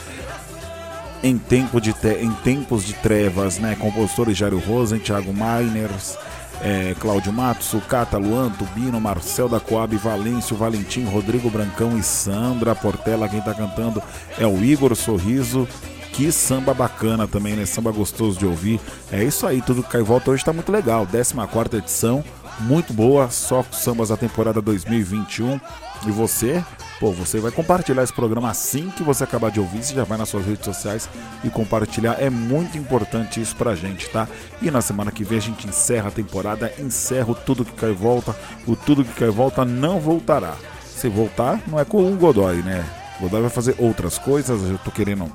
em, 1.22 1.38
tempo 1.38 1.80
de 1.80 1.92
te- 1.92 2.18
em 2.22 2.30
tempos 2.42 2.84
de 2.84 2.92
trevas, 2.94 3.58
né? 3.58 3.76
Compositores 3.78 4.36
Jário 4.36 4.58
Rosen, 4.58 4.98
Thiago 4.98 5.32
Miners, 5.32 6.16
é, 6.62 6.94
Cláudio 6.98 7.32
Matos, 7.32 7.66
Sucata, 7.66 8.16
Luan, 8.18 8.50
Tubino, 8.50 9.00
Marcel 9.00 9.48
da 9.48 9.60
Coab, 9.60 9.94
Valêncio, 9.96 10.56
Valentim, 10.56 11.04
Rodrigo 11.04 11.50
Brancão 11.50 11.96
e 11.98 12.02
Sandra 12.02 12.74
Portela. 12.74 13.28
Quem 13.28 13.40
tá 13.42 13.54
cantando 13.54 14.02
é 14.38 14.46
o 14.46 14.62
Igor 14.64 14.94
Sorriso. 14.96 15.68
Que 16.14 16.30
samba 16.30 16.72
bacana 16.72 17.26
também, 17.26 17.56
né? 17.56 17.66
Samba 17.66 17.90
gostoso 17.90 18.38
de 18.38 18.46
ouvir. 18.46 18.80
É 19.10 19.22
isso 19.24 19.44
aí, 19.48 19.60
tudo 19.60 19.82
que 19.82 19.90
cai 19.90 20.00
volta 20.00 20.30
hoje 20.30 20.44
tá 20.44 20.52
muito 20.52 20.70
legal. 20.70 21.04
14 21.04 21.76
edição, 21.76 22.22
muito 22.60 22.92
boa, 22.92 23.28
só 23.30 23.64
sambas 23.72 24.10
da 24.10 24.16
temporada 24.16 24.62
2021. 24.62 25.60
E 26.06 26.10
você, 26.12 26.64
pô, 27.00 27.10
você 27.10 27.40
vai 27.40 27.50
compartilhar 27.50 28.04
esse 28.04 28.12
programa 28.12 28.48
assim 28.48 28.90
que 28.90 29.02
você 29.02 29.24
acabar 29.24 29.50
de 29.50 29.58
ouvir. 29.58 29.82
Você 29.82 29.92
já 29.92 30.04
vai 30.04 30.16
nas 30.16 30.28
suas 30.28 30.46
redes 30.46 30.64
sociais 30.64 31.10
e 31.42 31.50
compartilhar. 31.50 32.16
É 32.20 32.30
muito 32.30 32.78
importante 32.78 33.40
isso 33.40 33.56
pra 33.56 33.74
gente, 33.74 34.08
tá? 34.08 34.28
E 34.62 34.70
na 34.70 34.80
semana 34.80 35.10
que 35.10 35.24
vem 35.24 35.38
a 35.38 35.42
gente 35.42 35.66
encerra 35.66 36.10
a 36.10 36.12
temporada, 36.12 36.72
encerra 36.78 37.32
o 37.32 37.34
Tudo 37.34 37.64
que 37.64 37.72
cai 37.72 37.92
volta. 37.92 38.36
O 38.68 38.76
Tudo 38.76 39.04
que 39.04 39.14
cai 39.14 39.30
volta 39.30 39.64
não 39.64 39.98
voltará. 39.98 40.54
Se 40.94 41.08
voltar, 41.08 41.60
não 41.66 41.80
é 41.80 41.84
com 41.84 42.08
o 42.08 42.16
Godoy, 42.16 42.62
né? 42.62 42.84
Godoy 43.20 43.40
vai 43.40 43.50
fazer 43.50 43.74
outras 43.80 44.16
coisas. 44.16 44.62
Eu 44.62 44.78
tô 44.78 44.92
querendo 44.92 45.28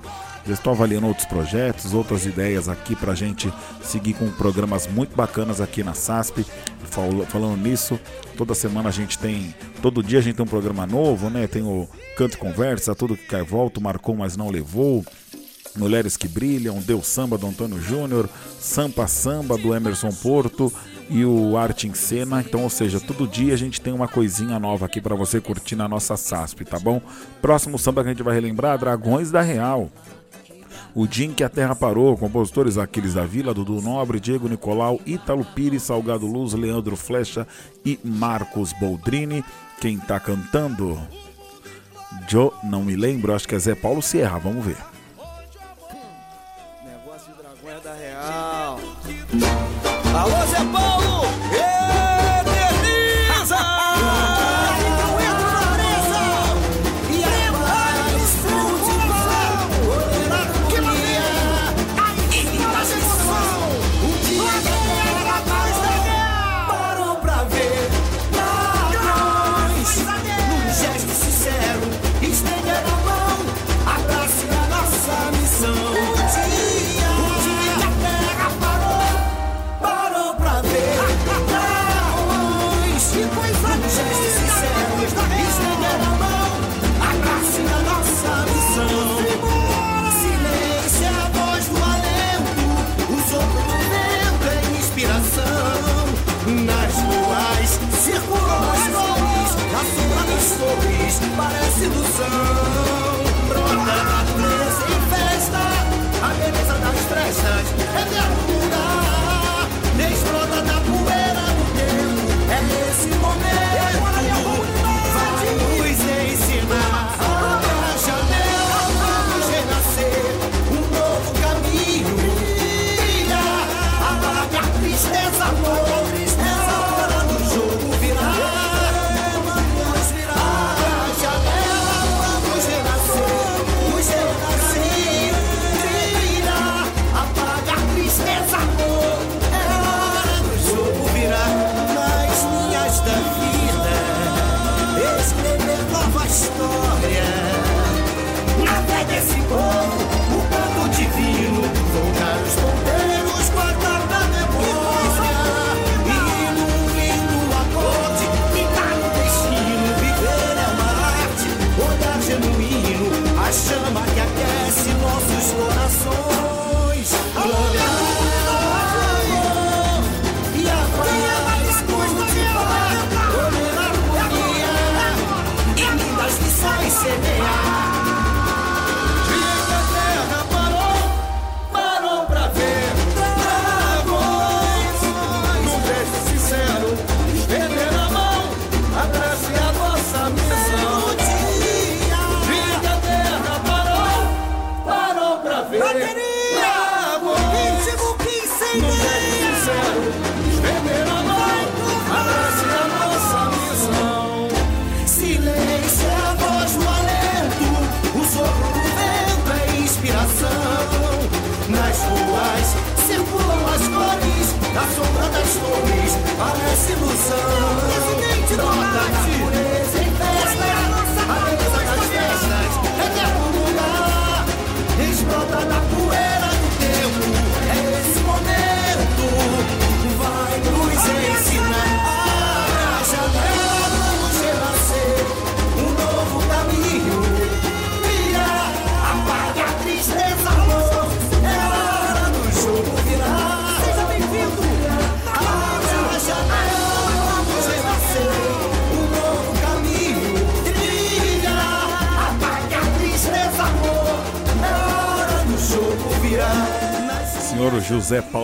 já 0.49 0.53
estou 0.55 0.73
avaliando 0.73 1.07
outros 1.07 1.25
projetos, 1.25 1.93
outras 1.93 2.25
ideias 2.25 2.67
aqui 2.67 2.95
pra 2.95 3.15
gente 3.15 3.51
seguir 3.81 4.13
com 4.13 4.29
programas 4.31 4.87
muito 4.87 5.15
bacanas 5.15 5.61
aqui 5.61 5.83
na 5.83 5.93
SASP. 5.93 6.45
Fal- 6.85 7.25
Falando 7.27 7.57
nisso, 7.61 7.99
toda 8.37 8.53
semana 8.55 8.89
a 8.89 8.91
gente 8.91 9.17
tem, 9.17 9.53
todo 9.81 10.01
dia 10.03 10.19
a 10.19 10.21
gente 10.21 10.35
tem 10.35 10.43
um 10.45 10.49
programa 10.49 10.85
novo, 10.87 11.29
né? 11.29 11.47
Tem 11.47 11.61
o 11.61 11.87
Canto 12.17 12.33
e 12.35 12.37
Conversa, 12.37 12.95
tudo 12.95 13.15
que 13.15 13.25
cai 13.27 13.43
volta, 13.43 13.79
marcou 13.79 14.15
mas 14.15 14.35
não 14.35 14.49
levou. 14.49 15.05
Mulheres 15.77 16.17
que 16.17 16.27
Brilham, 16.27 16.79
Deus 16.81 17.05
Samba 17.05 17.37
do 17.37 17.45
Antônio 17.45 17.79
Júnior, 17.79 18.27
Sampa 18.59 19.05
Samba 19.07 19.55
do 19.55 19.73
Emerson 19.73 20.09
Porto 20.11 20.73
e 21.11 21.23
o 21.23 21.55
Arte 21.55 21.87
em 21.87 21.93
Cena. 21.93 22.41
Então, 22.41 22.63
ou 22.63 22.69
seja, 22.71 22.99
todo 22.99 23.27
dia 23.27 23.53
a 23.53 23.57
gente 23.57 23.79
tem 23.79 23.93
uma 23.93 24.07
coisinha 24.07 24.59
nova 24.59 24.87
aqui 24.87 24.99
pra 24.99 25.15
você 25.15 25.39
curtir 25.39 25.75
na 25.75 25.87
nossa 25.87 26.17
SASP, 26.17 26.65
tá 26.65 26.79
bom? 26.79 26.99
Próximo 27.39 27.77
samba 27.77 28.01
que 28.01 28.09
a 28.09 28.11
gente 28.13 28.23
vai 28.23 28.33
relembrar, 28.33 28.79
Dragões 28.79 29.29
da 29.29 29.41
Real. 29.41 29.91
O 30.99 31.07
Dia 31.07 31.27
em 31.27 31.31
que 31.31 31.45
a 31.45 31.49
Terra 31.49 31.73
Parou, 31.73 32.17
compositores 32.17 32.77
Aquiles 32.77 33.13
da 33.13 33.25
Vila, 33.25 33.53
Dudu 33.53 33.81
Nobre, 33.81 34.19
Diego 34.19 34.49
Nicolau, 34.49 34.99
Ítalo 35.05 35.45
Pires, 35.45 35.83
Salgado 35.83 36.27
Luz, 36.27 36.51
Leandro 36.51 36.97
Flecha 36.97 37.47
e 37.85 37.97
Marcos 38.03 38.73
Boldrini. 38.73 39.41
Quem 39.79 39.97
tá 39.97 40.19
cantando? 40.19 40.99
Jo, 42.27 42.51
não 42.65 42.83
me 42.83 42.97
lembro, 42.97 43.33
acho 43.33 43.47
que 43.47 43.55
é 43.55 43.59
Zé 43.59 43.75
Paulo 43.75 44.01
Sierra, 44.01 44.39
vamos 44.39 44.65
ver. 44.65 44.75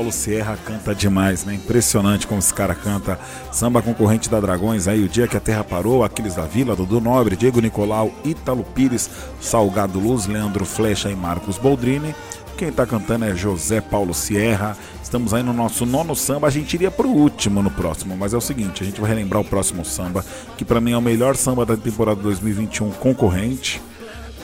Paulo 0.05 0.11
Sierra 0.11 0.55
canta 0.63 0.93
demais, 0.93 1.45
né? 1.45 1.55
Impressionante 1.55 2.27
como 2.27 2.37
esse 2.37 2.53
cara 2.53 2.75
canta. 2.75 3.19
Samba 3.51 3.81
concorrente 3.81 4.29
da 4.29 4.39
Dragões 4.39 4.87
aí, 4.87 5.03
o 5.03 5.09
dia 5.09 5.27
que 5.27 5.35
a 5.35 5.39
terra 5.39 5.63
parou, 5.63 6.03
Aquiles 6.03 6.35
da 6.35 6.43
Vila, 6.43 6.75
Dudu 6.75 7.01
Nobre, 7.01 7.35
Diego 7.35 7.59
Nicolau, 7.59 8.11
Ítalo 8.23 8.63
Pires, 8.63 9.09
Salgado 9.41 9.99
Luz, 9.99 10.27
Leandro 10.27 10.63
Flecha 10.63 11.09
e 11.09 11.15
Marcos 11.15 11.57
Boldrini. 11.57 12.13
Quem 12.55 12.71
tá 12.71 12.85
cantando 12.85 13.25
é 13.25 13.35
José 13.35 13.81
Paulo 13.81 14.13
Sierra. 14.13 14.77
Estamos 15.01 15.33
aí 15.33 15.41
no 15.41 15.53
nosso 15.53 15.87
nono 15.87 16.15
samba. 16.15 16.45
A 16.45 16.51
gente 16.51 16.75
iria 16.75 16.91
pro 16.91 17.09
último 17.09 17.63
no 17.63 17.71
próximo, 17.71 18.15
mas 18.15 18.31
é 18.31 18.37
o 18.37 18.41
seguinte: 18.41 18.83
a 18.83 18.85
gente 18.85 19.01
vai 19.01 19.09
relembrar 19.09 19.41
o 19.41 19.45
próximo 19.45 19.83
samba, 19.83 20.23
que 20.55 20.63
para 20.63 20.79
mim 20.79 20.91
é 20.91 20.97
o 20.97 21.01
melhor 21.01 21.35
samba 21.35 21.65
da 21.65 21.75
temporada 21.75 22.21
2021 22.21 22.91
concorrente, 22.91 23.81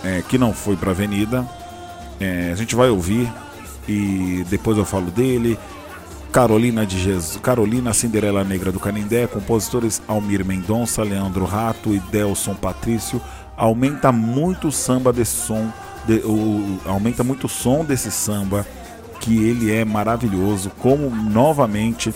é, 0.03 0.23
que 0.27 0.39
não 0.39 0.53
foi 0.53 0.75
pra 0.75 0.89
Avenida. 0.89 1.47
É, 2.19 2.49
a 2.51 2.55
gente 2.55 2.75
vai 2.75 2.89
ouvir 2.89 3.31
e 3.87 4.45
depois 4.49 4.77
eu 4.77 4.85
falo 4.85 5.09
dele. 5.11 5.57
Carolina 6.31 6.85
de 6.85 6.97
Jesus, 6.97 7.37
Carolina 7.43 7.93
Cinderela 7.93 8.43
Negra 8.43 8.71
do 8.71 8.79
Canindé, 8.79 9.27
compositores 9.27 10.01
Almir 10.07 10.45
Mendonça, 10.45 11.03
Leandro 11.03 11.43
Rato 11.43 11.93
e 11.93 11.99
Delson 11.99 12.53
Patrício. 12.55 13.21
Aumenta 13.57 14.13
muito 14.13 14.69
o 14.69 14.71
samba 14.71 15.11
desse 15.11 15.35
som, 15.35 15.69
de- 16.07 16.21
o- 16.25 16.79
aumenta 16.85 17.21
muito 17.21 17.47
o 17.47 17.49
som 17.49 17.83
desse 17.83 18.09
samba, 18.09 18.65
que 19.19 19.43
ele 19.43 19.71
é 19.73 19.83
maravilhoso. 19.83 20.71
Como 20.79 21.09
novamente 21.09 22.13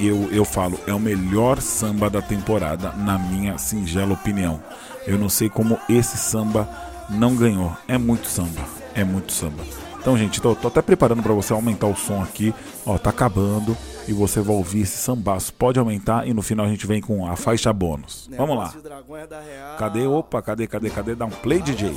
eu, 0.00 0.28
eu 0.32 0.44
falo, 0.44 0.80
é 0.86 0.94
o 0.94 0.98
melhor 0.98 1.60
samba 1.60 2.08
da 2.08 2.22
temporada, 2.22 2.92
na 2.92 3.18
minha 3.18 3.58
singela 3.58 4.14
opinião. 4.14 4.58
Eu 5.06 5.18
não 5.18 5.28
sei 5.28 5.50
como 5.50 5.78
esse 5.88 6.16
samba 6.16 6.66
não 7.10 7.36
ganhou. 7.36 7.76
É 7.86 7.98
muito 7.98 8.26
samba, 8.26 8.62
é 8.94 9.04
muito 9.04 9.32
samba. 9.32 9.62
Então, 10.00 10.16
gente, 10.16 10.40
tô, 10.40 10.54
tô 10.54 10.68
até 10.68 10.80
preparando 10.80 11.22
para 11.22 11.32
você 11.32 11.52
aumentar 11.52 11.86
o 11.86 11.96
som 11.96 12.22
aqui. 12.22 12.54
Ó, 12.86 12.96
tá 12.96 13.10
acabando 13.10 13.76
e 14.06 14.12
você 14.12 14.40
vai 14.40 14.56
ouvir 14.56 14.80
esse 14.82 14.96
sambaço. 14.96 15.52
Pode 15.52 15.78
aumentar 15.78 16.26
e 16.26 16.32
no 16.32 16.40
final 16.42 16.66
a 16.66 16.68
gente 16.68 16.86
vem 16.86 17.00
com 17.00 17.26
a 17.26 17.36
faixa 17.36 17.72
bônus. 17.72 18.28
Vamos 18.36 18.56
lá. 18.56 18.72
É. 19.74 19.76
Cadê? 19.78 20.06
Opa, 20.06 20.40
cadê, 20.40 20.66
cadê, 20.66 20.90
cadê? 20.90 21.14
Dá 21.14 21.26
um 21.26 21.30
play, 21.30 21.60
DJ. 21.60 21.94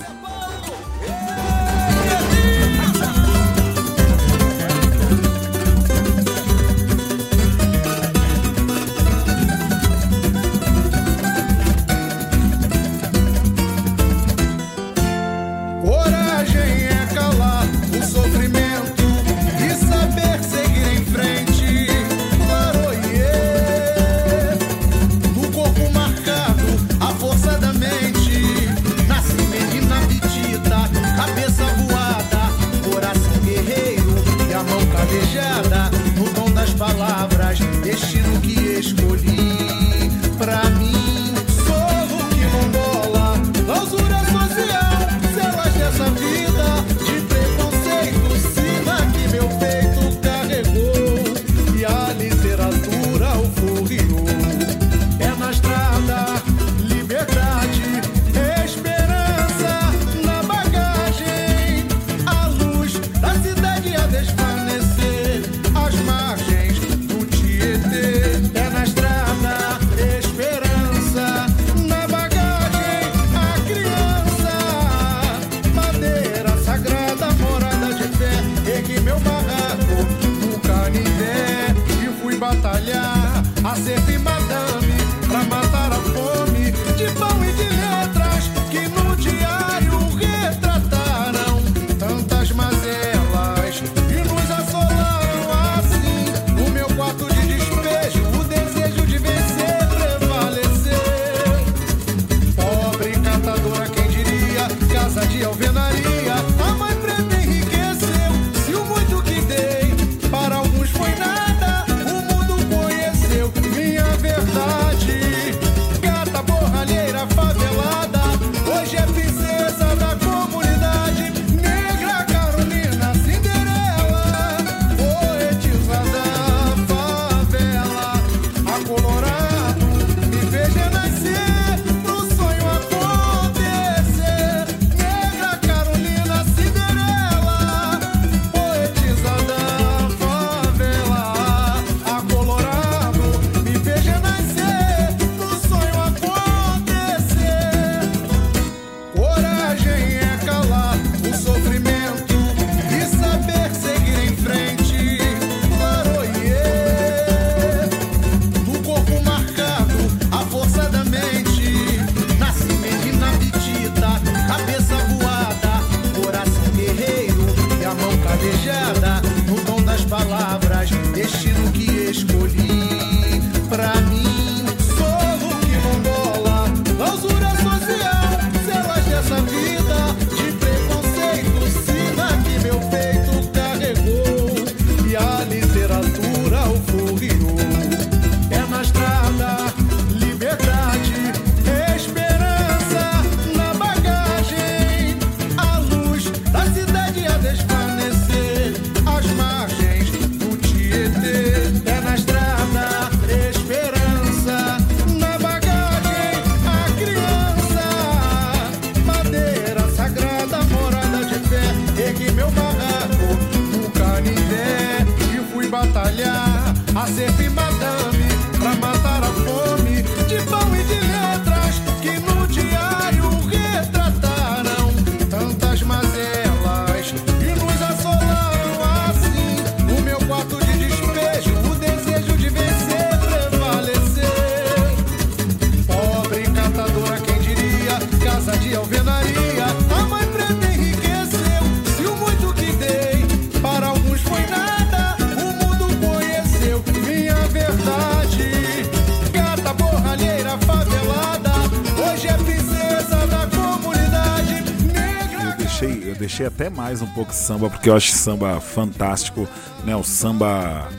Deixei 256.16 256.46
até 256.46 256.70
mais 256.70 257.02
um 257.02 257.08
pouco 257.08 257.32
de 257.32 257.38
samba, 257.38 257.70
porque 257.70 257.90
eu 257.90 257.96
acho 257.96 258.12
samba 258.12 258.60
fantástico, 258.60 259.48
né? 259.84 259.96
O 259.96 260.04
samba 260.04 260.90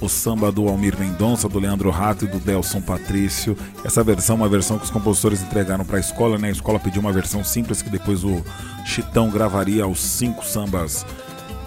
o 0.00 0.08
samba 0.08 0.50
do 0.50 0.66
Almir 0.66 0.98
Mendonça, 0.98 1.48
do 1.48 1.58
Leandro 1.58 1.90
Rato 1.90 2.24
e 2.24 2.28
do 2.28 2.38
Delson 2.38 2.80
Patrício. 2.80 3.56
Essa 3.84 4.02
versão 4.02 4.36
é 4.36 4.38
uma 4.38 4.48
versão 4.48 4.78
que 4.78 4.84
os 4.84 4.90
compositores 4.90 5.42
entregaram 5.42 5.84
para 5.84 5.98
a 5.98 6.00
escola, 6.00 6.38
né? 6.38 6.48
A 6.48 6.52
escola 6.52 6.78
pediu 6.78 7.02
uma 7.02 7.12
versão 7.12 7.44
simples 7.44 7.82
que 7.82 7.90
depois 7.90 8.24
o 8.24 8.42
Chitão 8.86 9.30
gravaria 9.30 9.86
os 9.86 10.00
cinco 10.00 10.44
sambas 10.44 11.04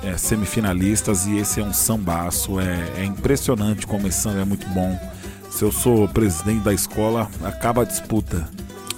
é, 0.01 0.17
semifinalistas 0.17 1.27
e 1.27 1.38
esse 1.38 1.61
é 1.61 1.63
um 1.63 1.73
sambaço. 1.73 2.59
É, 2.59 3.01
é 3.01 3.05
impressionante 3.05 3.86
como 3.86 4.07
esse 4.07 4.19
samba 4.19 4.41
é 4.41 4.45
muito 4.45 4.67
bom. 4.69 4.99
Se 5.51 5.63
eu 5.63 5.71
sou 5.71 6.07
presidente 6.07 6.63
da 6.63 6.73
escola, 6.73 7.29
acaba 7.43 7.84
a 7.84 7.86
disputa. 7.86 8.49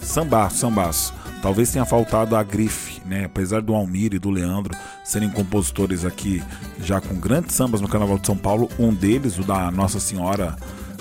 Sambaço, 0.01 0.57
sambaço. 0.57 1.13
Talvez 1.45 1.71
tenha 1.71 1.85
faltado 1.85 2.35
a 2.35 2.41
grife, 2.41 2.99
né? 3.05 3.25
Apesar 3.25 3.61
do 3.61 3.75
Almir 3.75 4.15
e 4.15 4.17
do 4.17 4.31
Leandro 4.31 4.75
serem 5.03 5.29
compositores 5.29 6.03
aqui 6.03 6.41
já 6.81 6.99
com 6.99 7.13
grandes 7.19 7.55
sambas 7.55 7.81
no 7.81 7.87
Carnaval 7.87 8.17
de 8.17 8.25
São 8.25 8.35
Paulo, 8.35 8.67
um 8.79 8.91
deles, 8.91 9.37
o 9.37 9.43
da 9.43 9.69
Nossa 9.69 9.99
Senhora 9.99 10.55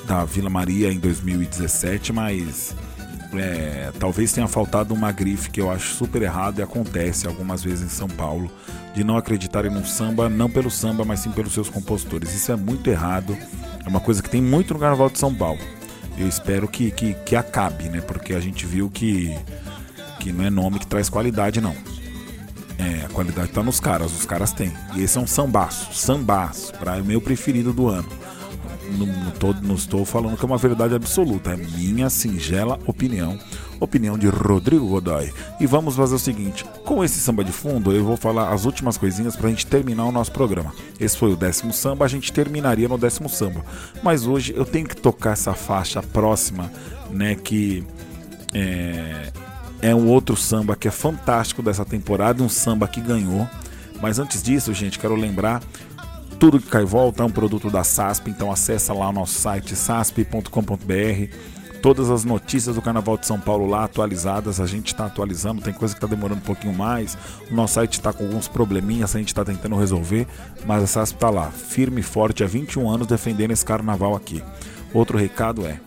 da 0.07 0.23
Vila 0.27 0.51
Maria 0.51 0.93
em 0.93 0.99
2017, 0.99 2.13
mas 2.13 2.77
é, 3.33 3.91
talvez 3.99 4.35
tenha 4.35 4.47
faltado 4.47 4.93
uma 4.93 5.11
grife 5.11 5.49
que 5.49 5.63
eu 5.63 5.71
acho 5.71 5.95
super 5.95 6.21
errado 6.21 6.59
e 6.59 6.63
acontece 6.63 7.27
algumas 7.27 7.65
vezes 7.65 7.83
em 7.83 7.89
São 7.89 8.07
Paulo, 8.07 8.51
de 8.95 9.03
não 9.03 9.17
acreditarem 9.17 9.71
no 9.71 9.87
samba, 9.87 10.29
não 10.29 10.51
pelo 10.51 10.71
samba, 10.71 11.07
mas 11.07 11.21
sim 11.21 11.31
pelos 11.31 11.55
seus 11.55 11.71
compositores. 11.71 12.35
Isso 12.35 12.53
é 12.53 12.57
muito 12.57 12.91
errado, 12.91 13.35
é 13.83 13.89
uma 13.89 13.99
coisa 13.99 14.23
que 14.23 14.29
tem 14.29 14.43
muito 14.43 14.75
no 14.75 14.81
Carnaval 14.81 15.09
de 15.09 15.19
São 15.19 15.35
Paulo. 15.35 15.61
Eu 16.19 16.29
espero 16.29 16.69
que, 16.69 16.91
que, 16.91 17.15
que 17.15 17.35
acabe, 17.35 17.85
né? 17.89 18.03
Porque 18.03 18.35
a 18.35 18.41
gente 18.41 18.67
viu 18.67 18.91
que 18.91 19.35
que 20.25 20.33
não 20.33 20.43
é 20.43 20.49
nome 20.49 20.79
que 20.79 20.87
traz 20.87 21.11
qualidade, 21.11 21.61
não. 21.61 21.77
É, 22.79 23.05
a 23.05 23.09
qualidade 23.11 23.51
tá 23.51 23.63
nos 23.63 23.79
caras, 23.79 24.11
os 24.11 24.25
caras 24.25 24.53
têm. 24.53 24.73
E 24.97 25.03
esse 25.03 25.19
é 25.19 25.21
um 25.21 25.27
sambaço, 25.27 25.93
sambaço, 25.93 26.73
para 26.73 26.97
o 26.97 27.05
meu 27.05 27.21
preferido 27.21 27.75
do 27.75 27.89
ano. 27.89 28.09
Não, 28.97 29.31
tô, 29.33 29.53
não 29.53 29.75
estou 29.75 30.05
falando 30.07 30.37
que 30.39 30.45
é 30.45 30.47
uma 30.47 30.57
verdade 30.57 30.95
absoluta, 30.95 31.53
é 31.53 31.57
minha 31.57 32.09
singela 32.09 32.79
opinião. 32.87 33.39
Opinião 33.79 34.17
de 34.17 34.29
Rodrigo 34.29 34.89
Godoy. 34.89 35.31
E 35.61 35.67
vamos 35.67 35.95
fazer 35.95 36.15
o 36.15 36.19
seguinte: 36.19 36.65
com 36.87 37.05
esse 37.05 37.21
samba 37.21 37.45
de 37.45 37.53
fundo, 37.53 37.93
eu 37.93 38.03
vou 38.03 38.17
falar 38.17 38.51
as 38.51 38.65
últimas 38.65 38.97
coisinhas 38.97 39.37
pra 39.37 39.51
gente 39.51 39.67
terminar 39.67 40.07
o 40.07 40.13
nosso 40.13 40.33
programa. 40.33 40.73
Esse 40.99 41.19
foi 41.19 41.33
o 41.33 41.37
décimo 41.37 41.73
samba, 41.73 42.07
a 42.07 42.09
gente 42.09 42.33
terminaria 42.33 42.89
no 42.89 42.97
décimo 42.97 43.29
samba. 43.29 43.63
Mas 44.03 44.27
hoje 44.27 44.55
eu 44.57 44.65
tenho 44.65 44.87
que 44.87 44.97
tocar 44.97 45.33
essa 45.33 45.53
faixa 45.53 46.03
próxima, 46.03 46.73
né? 47.11 47.35
Que 47.35 47.85
é, 48.55 49.33
é 49.85 49.95
um 49.95 50.09
outro 50.09 50.35
samba 50.35 50.75
que 50.75 50.89
é 50.89 50.91
fantástico 50.91 51.61
dessa 51.61 51.85
temporada, 51.85 52.43
um 52.43 52.49
samba 52.49 52.89
que 52.89 53.03
ganhou. 53.03 53.47
Mas 54.01 54.19
antes 54.19 54.43
disso, 54.43 54.73
gente, 54.73 54.99
quero 54.99 55.15
lembrar 55.15 55.61
tudo 56.41 56.59
que 56.59 56.69
cai 56.69 56.83
e 56.83 56.87
volta 56.87 57.23
é 57.23 57.27
um 57.27 57.31
produto 57.31 57.71
da 57.71 57.85
SASP, 57.85 58.31
então 58.31 58.51
acessa 58.51 58.95
lá 58.95 59.11
o 59.11 59.13
nosso 59.13 59.35
site 59.35 59.77
sasp.com.br. 59.77 61.37
Todas 61.83 62.09
as 62.09 62.25
notícias 62.25 62.75
do 62.75 62.81
Carnaval 62.81 63.19
de 63.19 63.27
São 63.27 63.39
Paulo 63.39 63.67
lá 63.67 63.85
atualizadas, 63.85 64.59
a 64.59 64.65
gente 64.65 64.87
está 64.87 65.05
atualizando, 65.05 65.61
tem 65.61 65.75
coisa 65.75 65.93
que 65.93 65.99
está 65.99 66.07
demorando 66.07 66.41
um 66.41 66.45
pouquinho 66.45 66.73
mais. 66.73 67.15
O 67.51 67.55
nosso 67.55 67.75
site 67.75 67.93
está 67.93 68.11
com 68.11 68.25
alguns 68.25 68.49
probleminhas, 68.49 69.15
a 69.15 69.19
gente 69.19 69.29
está 69.29 69.45
tentando 69.45 69.77
resolver, 69.77 70.27
mas 70.65 70.83
a 70.83 70.87
SASP 70.87 71.17
está 71.17 71.29
lá, 71.29 71.51
firme 71.51 72.01
e 72.01 72.03
forte, 72.03 72.43
há 72.43 72.47
21 72.47 72.89
anos 72.89 73.07
defendendo 73.07 73.51
esse 73.51 73.67
carnaval 73.67 74.17
aqui. 74.17 74.43
Outro 74.95 75.19
recado 75.19 75.67
é: 75.67 75.79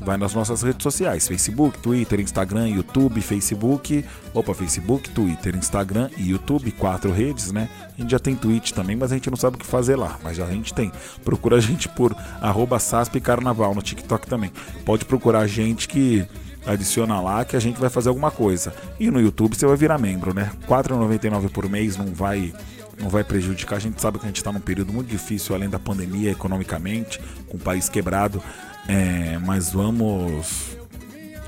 vai 0.00 0.16
nas 0.16 0.34
nossas 0.34 0.62
redes 0.62 0.82
sociais: 0.82 1.28
Facebook, 1.28 1.78
Twitter, 1.78 2.20
Instagram, 2.20 2.68
YouTube, 2.68 3.20
Facebook. 3.20 4.04
Opa, 4.32 4.54
Facebook, 4.54 5.10
Twitter, 5.10 5.56
Instagram 5.56 6.08
e 6.16 6.30
YouTube, 6.30 6.70
quatro 6.72 7.12
redes, 7.12 7.52
né? 7.52 7.68
A 7.96 8.00
gente 8.00 8.10
já 8.10 8.18
tem 8.18 8.34
Twitch 8.34 8.72
também, 8.72 8.96
mas 8.96 9.12
a 9.12 9.14
gente 9.14 9.28
não 9.30 9.36
sabe 9.36 9.56
o 9.56 9.58
que 9.58 9.66
fazer 9.66 9.96
lá. 9.96 10.18
Mas 10.22 10.38
a 10.40 10.46
gente 10.46 10.72
tem. 10.72 10.90
Procura 11.24 11.56
a 11.56 11.60
gente 11.60 11.88
por 11.88 12.16
arroba 12.40 12.78
Carnaval 13.22 13.74
no 13.74 13.82
TikTok 13.82 14.26
também. 14.26 14.52
Pode 14.84 15.04
procurar 15.04 15.40
a 15.40 15.46
gente 15.46 15.86
que 15.88 16.26
adiciona 16.74 17.20
lá 17.20 17.44
que 17.44 17.56
a 17.56 17.60
gente 17.60 17.80
vai 17.80 17.90
fazer 17.90 18.08
alguma 18.08 18.30
coisa. 18.30 18.72
E 18.98 19.10
no 19.10 19.20
YouTube 19.20 19.56
você 19.56 19.66
vai 19.66 19.76
virar 19.76 19.98
membro, 19.98 20.34
né? 20.34 20.50
R$ 20.62 20.66
4,99 20.68 21.50
por 21.50 21.68
mês 21.68 21.96
não 21.96 22.06
vai 22.06 22.52
não 23.00 23.08
vai 23.08 23.24
prejudicar. 23.24 23.76
A 23.76 23.80
gente 23.80 24.00
sabe 24.00 24.18
que 24.18 24.24
a 24.24 24.28
gente 24.28 24.36
está 24.36 24.52
num 24.52 24.60
período 24.60 24.92
muito 24.92 25.08
difícil, 25.08 25.54
além 25.54 25.68
da 25.68 25.78
pandemia, 25.78 26.30
economicamente, 26.30 27.20
com 27.48 27.56
o 27.56 27.60
país 27.60 27.88
quebrado. 27.88 28.42
É, 28.86 29.38
mas 29.38 29.70
vamos. 29.70 30.76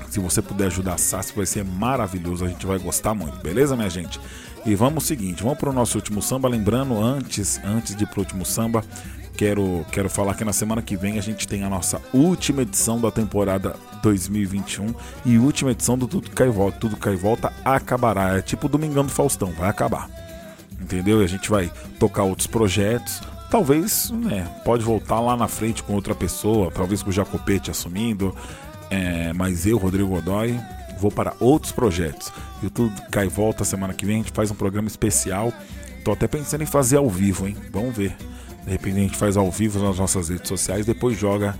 Se 0.09 0.19
você 0.19 0.41
puder 0.41 0.67
ajudar 0.67 0.93
a 0.93 0.97
SASP, 0.97 1.37
vai 1.37 1.45
ser 1.45 1.63
maravilhoso. 1.63 2.45
A 2.45 2.47
gente 2.47 2.65
vai 2.65 2.77
gostar 2.77 3.13
muito, 3.13 3.37
beleza, 3.39 3.75
minha 3.75 3.89
gente? 3.89 4.19
E 4.65 4.75
vamos 4.75 5.03
o 5.03 5.07
seguinte, 5.07 5.43
vamos 5.43 5.57
para 5.57 5.69
o 5.69 5.73
nosso 5.73 5.97
último 5.97 6.21
samba. 6.21 6.47
Lembrando, 6.47 7.01
antes, 7.01 7.59
antes 7.63 7.95
de 7.95 8.03
ir 8.03 8.07
para 8.07 8.19
o 8.19 8.21
último 8.21 8.45
samba, 8.45 8.83
quero, 9.35 9.85
quero 9.91 10.09
falar 10.09 10.35
que 10.35 10.45
na 10.45 10.53
semana 10.53 10.81
que 10.81 10.95
vem 10.95 11.17
a 11.17 11.21
gente 11.21 11.47
tem 11.47 11.63
a 11.63 11.69
nossa 11.69 12.01
última 12.13 12.61
edição 12.61 12.99
da 12.99 13.11
temporada 13.11 13.75
2021 14.01 14.93
e 15.25 15.37
última 15.37 15.71
edição 15.71 15.97
do 15.97 16.07
Tudo 16.07 16.29
Cai 16.31 16.49
Volta. 16.49 16.77
Tudo 16.79 16.97
Cai 16.97 17.15
Volta 17.15 17.51
acabará. 17.63 18.37
É 18.37 18.41
tipo 18.41 18.69
Domingão 18.69 19.05
do 19.05 19.11
Faustão, 19.11 19.51
vai 19.51 19.69
acabar. 19.69 20.09
Entendeu? 20.79 21.21
E 21.21 21.23
a 21.25 21.27
gente 21.27 21.49
vai 21.49 21.71
tocar 21.99 22.23
outros 22.23 22.47
projetos 22.47 23.21
Talvez, 23.53 24.09
né, 24.09 24.47
pode 24.65 24.83
voltar 24.83 25.19
lá 25.19 25.37
na 25.37 25.47
frente 25.47 25.83
com 25.83 25.93
outra 25.93 26.15
pessoa, 26.15 26.71
talvez 26.71 27.03
com 27.03 27.11
o 27.11 27.13
Jacopete 27.13 27.69
assumindo, 27.69 28.35
é, 28.89 29.31
mas 29.31 29.67
eu, 29.67 29.77
Rodrigo 29.77 30.09
Godoy, 30.09 30.59
vou 30.97 31.11
para 31.11 31.35
outros 31.39 31.71
projetos. 31.71 32.33
E 32.63 32.69
tudo 32.71 32.99
cai 33.11 33.27
e 33.27 33.29
volta 33.29 33.63
semana 33.63 33.93
que 33.93 34.07
vem, 34.07 34.15
a 34.15 34.17
gente 34.23 34.31
faz 34.31 34.49
um 34.49 34.55
programa 34.55 34.87
especial. 34.87 35.53
Tô 36.03 36.13
até 36.13 36.27
pensando 36.27 36.63
em 36.63 36.65
fazer 36.65 36.97
ao 36.97 37.07
vivo, 37.07 37.47
hein? 37.47 37.55
Vamos 37.71 37.95
ver. 37.95 38.17
De 38.65 38.71
repente 38.71 38.97
a 38.97 39.01
gente 39.01 39.17
faz 39.17 39.37
ao 39.37 39.49
vivo 39.51 39.79
nas 39.83 39.97
nossas 39.97 40.29
redes 40.29 40.47
sociais, 40.47 40.85
depois 40.85 41.17
joga 41.17 41.55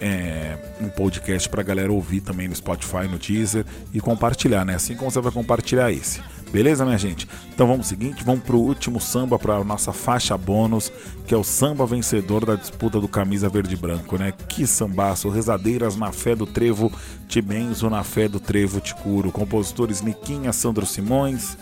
é, 0.00 0.56
um 0.80 0.88
podcast 0.88 1.48
para 1.48 1.60
a 1.60 1.64
galera 1.64 1.92
ouvir 1.92 2.20
também 2.20 2.48
no 2.48 2.56
Spotify, 2.56 3.06
no 3.08 3.18
Deezer 3.18 3.64
e 3.92 4.00
compartilhar, 4.00 4.64
né? 4.64 4.74
Assim 4.74 4.96
como 4.96 5.10
você 5.10 5.20
vai 5.20 5.30
compartilhar 5.30 5.92
esse. 5.92 6.20
Beleza, 6.50 6.84
minha 6.84 6.98
gente? 6.98 7.28
Então 7.54 7.66
vamos 7.66 7.86
seguinte, 7.86 8.24
vamos 8.24 8.42
pro 8.42 8.58
último 8.58 9.00
samba 9.00 9.38
para 9.38 9.62
nossa 9.62 9.92
faixa 9.92 10.36
bônus, 10.36 10.90
que 11.24 11.32
é 11.32 11.36
o 11.36 11.44
samba 11.44 11.86
vencedor 11.86 12.44
da 12.44 12.56
disputa 12.56 12.98
do 12.98 13.06
camisa 13.06 13.48
verde 13.48 13.74
e 13.74 13.78
branco, 13.78 14.16
né? 14.18 14.32
Que 14.48 14.66
sambaço, 14.66 15.28
rezadeiras 15.28 15.94
na 15.96 16.10
fé 16.10 16.34
do 16.34 16.46
trevo, 16.46 16.90
te 17.28 17.40
benzo 17.40 17.88
na 17.88 18.02
fé 18.02 18.26
do 18.26 18.40
trevo, 18.40 18.80
te 18.80 18.94
curo. 18.96 19.30
Compositores 19.30 20.02
Niquinha, 20.02 20.52
Sandro 20.52 20.84
Simões, 20.86 21.56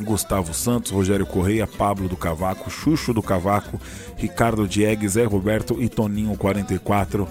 Gustavo 0.00 0.54
Santos, 0.54 0.90
Rogério 0.90 1.26
Correia, 1.26 1.66
Pablo 1.66 2.08
do 2.08 2.16
Cavaco, 2.16 2.70
Xuxo 2.70 3.12
do 3.12 3.22
Cavaco, 3.22 3.80
Ricardo 4.16 4.66
Diegues, 4.66 5.12
Zé 5.12 5.24
Roberto 5.24 5.76
e 5.80 5.88
Toninho 5.88 6.36
44. 6.36 7.28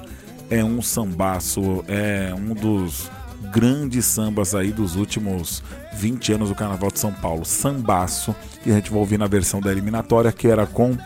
É 0.50 0.64
um 0.64 0.82
sambaço, 0.82 1.84
é 1.88 2.34
um 2.34 2.54
dos 2.54 3.10
grandes 3.52 4.06
sambas 4.06 4.56
aí 4.56 4.72
dos 4.72 4.96
últimos 4.96 5.64
20 5.94 6.34
anos 6.34 6.50
do 6.50 6.56
Carnaval 6.56 6.92
de 6.92 7.00
São 7.00 7.12
Paulo. 7.12 7.46
Sambaço, 7.46 8.36
que 8.64 8.72
a 8.72 8.76
gente 8.76 8.90
vai 8.90 9.00
ouvir 9.00 9.18
na 9.18 9.28
versão 9.28 9.60
da 9.60 9.72
eliminatória, 9.72 10.32
que 10.32 10.48
era 10.48 10.66
com 10.66 10.98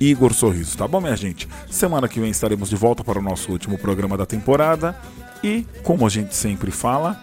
Igor 0.00 0.32
Sorriso, 0.32 0.78
tá 0.78 0.86
bom, 0.86 1.00
minha 1.00 1.16
gente? 1.16 1.48
Semana 1.68 2.08
que 2.08 2.20
vem 2.20 2.30
estaremos 2.30 2.68
de 2.68 2.76
volta 2.76 3.02
para 3.02 3.18
o 3.18 3.22
nosso 3.22 3.50
último 3.50 3.76
programa 3.76 4.16
da 4.16 4.24
temporada. 4.24 4.94
E, 5.42 5.66
como 5.82 6.06
a 6.06 6.08
gente 6.08 6.34
sempre 6.34 6.70
fala, 6.70 7.20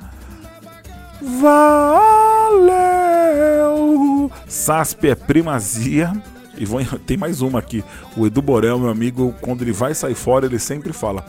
valeu! 1.21 2.75
SASP 4.47 5.09
é 5.09 5.15
primazia. 5.15 6.13
E 6.57 6.65
vou, 6.65 6.81
tem 7.05 7.17
mais 7.17 7.41
uma 7.41 7.59
aqui. 7.59 7.83
O 8.15 8.25
Edu 8.25 8.41
Borel, 8.41 8.79
meu 8.79 8.89
amigo, 8.89 9.35
quando 9.41 9.61
ele 9.61 9.73
vai 9.73 9.93
sair 9.93 10.15
fora, 10.15 10.45
ele 10.45 10.57
sempre 10.59 10.93
fala: 10.93 11.25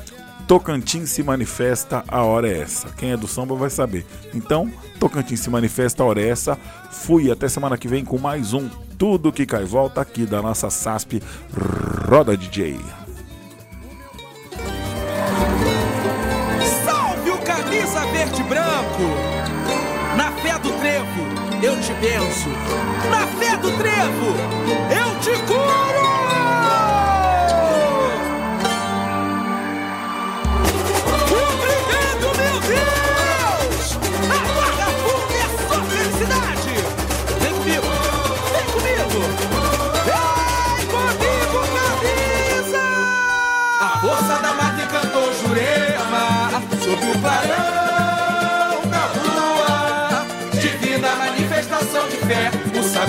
Tocantins 0.47 1.11
se 1.11 1.23
manifesta, 1.23 2.05
a 2.07 2.23
hora 2.23 2.49
é 2.49 2.61
essa. 2.61 2.89
Quem 2.91 3.11
é 3.11 3.17
do 3.17 3.27
samba 3.27 3.55
vai 3.57 3.69
saber. 3.69 4.07
Então, 4.33 4.71
Tocantins 5.01 5.41
se 5.41 5.51
manifesta, 5.51 6.03
a 6.03 6.07
hora 6.07 6.21
é 6.21 6.29
essa. 6.29 6.57
Fui 6.91 7.31
até 7.31 7.49
semana 7.49 7.77
que 7.77 7.89
vem 7.89 8.05
com 8.05 8.19
mais 8.19 8.53
um 8.53 8.69
Tudo 8.97 9.33
que 9.33 9.45
cai 9.45 9.65
volta 9.65 10.01
aqui 10.01 10.25
da 10.25 10.41
nossa 10.41 10.71
SASP 10.71 11.21
Roda 12.09 12.37
DJ. 12.37 12.79
Salve 16.85 17.31
o 17.31 17.39
camisa 17.39 18.07
verde 18.13 18.43
branco! 18.45 19.36
Fé 20.57 20.63
do 20.63 20.73
trevo, 20.79 21.23
eu 21.63 21.79
te 21.83 21.93
benço. 22.01 22.49
Na 23.11 23.27
fé 23.27 23.59
do 23.59 23.71
trevo, 23.77 24.35
eu 24.91 25.21
te 25.21 25.39
curo! 25.43 26.06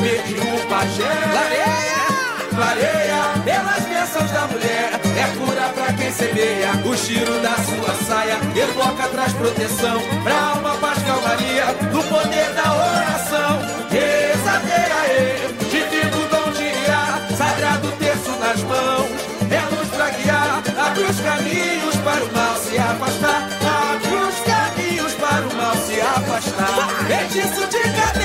verde 0.01 0.35
o 0.35 0.67
pajé. 0.67 1.11
Clareia, 1.31 2.01
clareia, 2.55 3.21
pelas 3.43 3.83
bênçãos 3.85 4.31
da 4.31 4.47
mulher. 4.47 4.91
É 5.17 5.27
cura 5.37 5.69
pra 5.73 5.93
quem 5.93 6.11
semeia, 6.11 6.71
o 6.85 6.95
tiro 6.95 7.39
da 7.41 7.55
sua 7.55 7.93
saia. 8.07 8.37
Evoca, 8.55 9.07
traz 9.09 9.33
proteção 9.33 10.01
pra 10.23 10.35
alma, 10.35 10.75
paz, 10.77 11.01
calmaria. 11.03 11.65
do 11.91 12.03
poder 12.03 12.49
da 12.53 12.73
oração, 12.73 13.59
exadeia, 13.91 14.97
divino 15.69 16.27
dom 16.29 16.51
de. 16.51 16.67
Sagrado 17.37 17.91
terço 17.99 18.31
nas 18.39 18.61
mãos, 18.63 19.09
é 19.51 19.75
luz 19.75 19.89
pra 19.89 20.09
guiar. 20.09 20.63
Abre 20.87 21.03
os 21.03 21.19
caminhos 21.19 21.95
para 21.97 22.23
o 22.23 22.33
mal 22.33 22.55
se 22.57 22.77
afastar. 22.77 23.49
Abre 23.93 24.15
os 24.15 24.39
caminhos 24.39 25.13
para 25.13 25.45
o 25.47 25.55
mal 25.55 25.75
se 25.75 26.01
afastar. 26.01 26.89
Feitiço 27.05 27.63
é 27.63 27.67
de 27.67 28.01
cada 28.01 28.16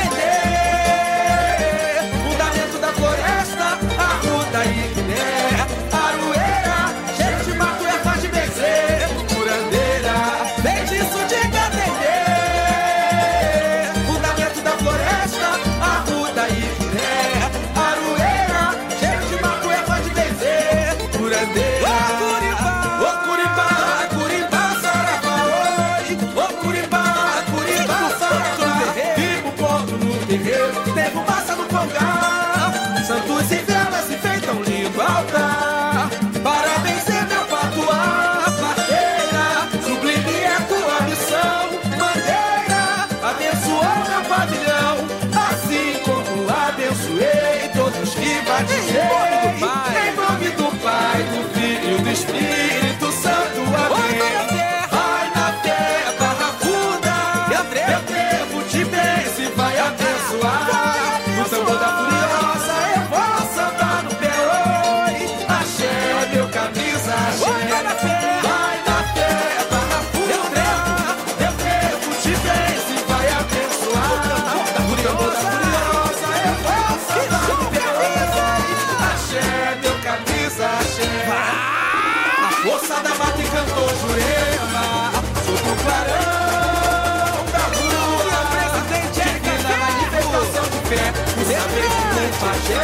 Magé 92.43 92.83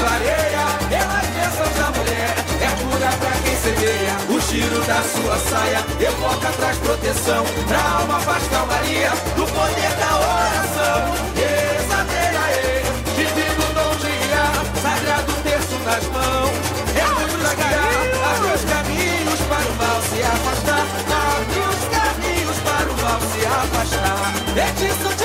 Clareia 0.00 0.64
pelas 0.88 1.26
bênçãos 1.36 1.74
da 1.76 1.90
mulher 1.98 2.34
É 2.62 2.68
cura 2.80 3.10
pra 3.20 3.30
quem 3.44 3.56
semeia 3.56 4.16
O 4.30 4.40
tiro 4.40 4.80
da 4.86 5.02
sua 5.02 5.36
saia 5.50 5.84
Evoca, 6.00 6.50
traz 6.56 6.78
proteção 6.78 7.44
Pra 7.68 8.00
alma 8.00 8.18
faz 8.20 8.48
calmaria 8.48 9.10
Do 9.36 9.46
poder 9.46 9.92
da 10.00 10.16
oração 10.16 11.26
essa 11.36 11.96
areia, 11.98 12.82
Divino 13.16 13.66
dom 13.74 13.94
de 13.96 14.08
guiar 14.26 14.64
Sagrado 14.80 15.32
terço 15.42 15.76
nas 15.84 16.04
mãos 16.08 16.52
É 16.96 17.00
a 17.02 17.20
luz 17.20 17.42
da 17.42 17.54
guiar 17.54 18.00
Abre 18.32 18.54
os 18.54 18.64
caminhos 18.64 19.40
para 19.50 19.68
o 19.68 19.76
mal 19.76 20.00
se 20.08 20.22
afastar 20.22 20.86
Abre 21.36 21.60
os 21.68 21.82
caminhos 21.92 22.56
para 22.64 22.90
o 22.90 22.96
mal 23.02 23.20
se 23.20 23.44
afastar 23.44 24.32
Feitiço 24.54 25.15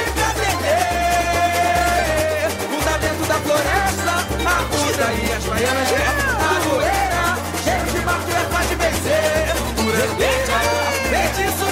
vida 4.92 5.14
e 5.14 5.32
as 5.32 5.44
baianas 5.46 5.92
é 5.92 5.96
a 5.96 6.60
goleira. 6.70 7.38
Cheiro 7.64 7.92
de 7.92 8.00
mato 8.06 8.32
é 8.32 8.38
a 8.38 8.46
vencer. 8.76 9.56
Por 9.76 9.94
eu 9.96 10.16
feitiço 11.10 11.71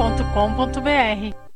www.cultura.com.br. 0.00 1.40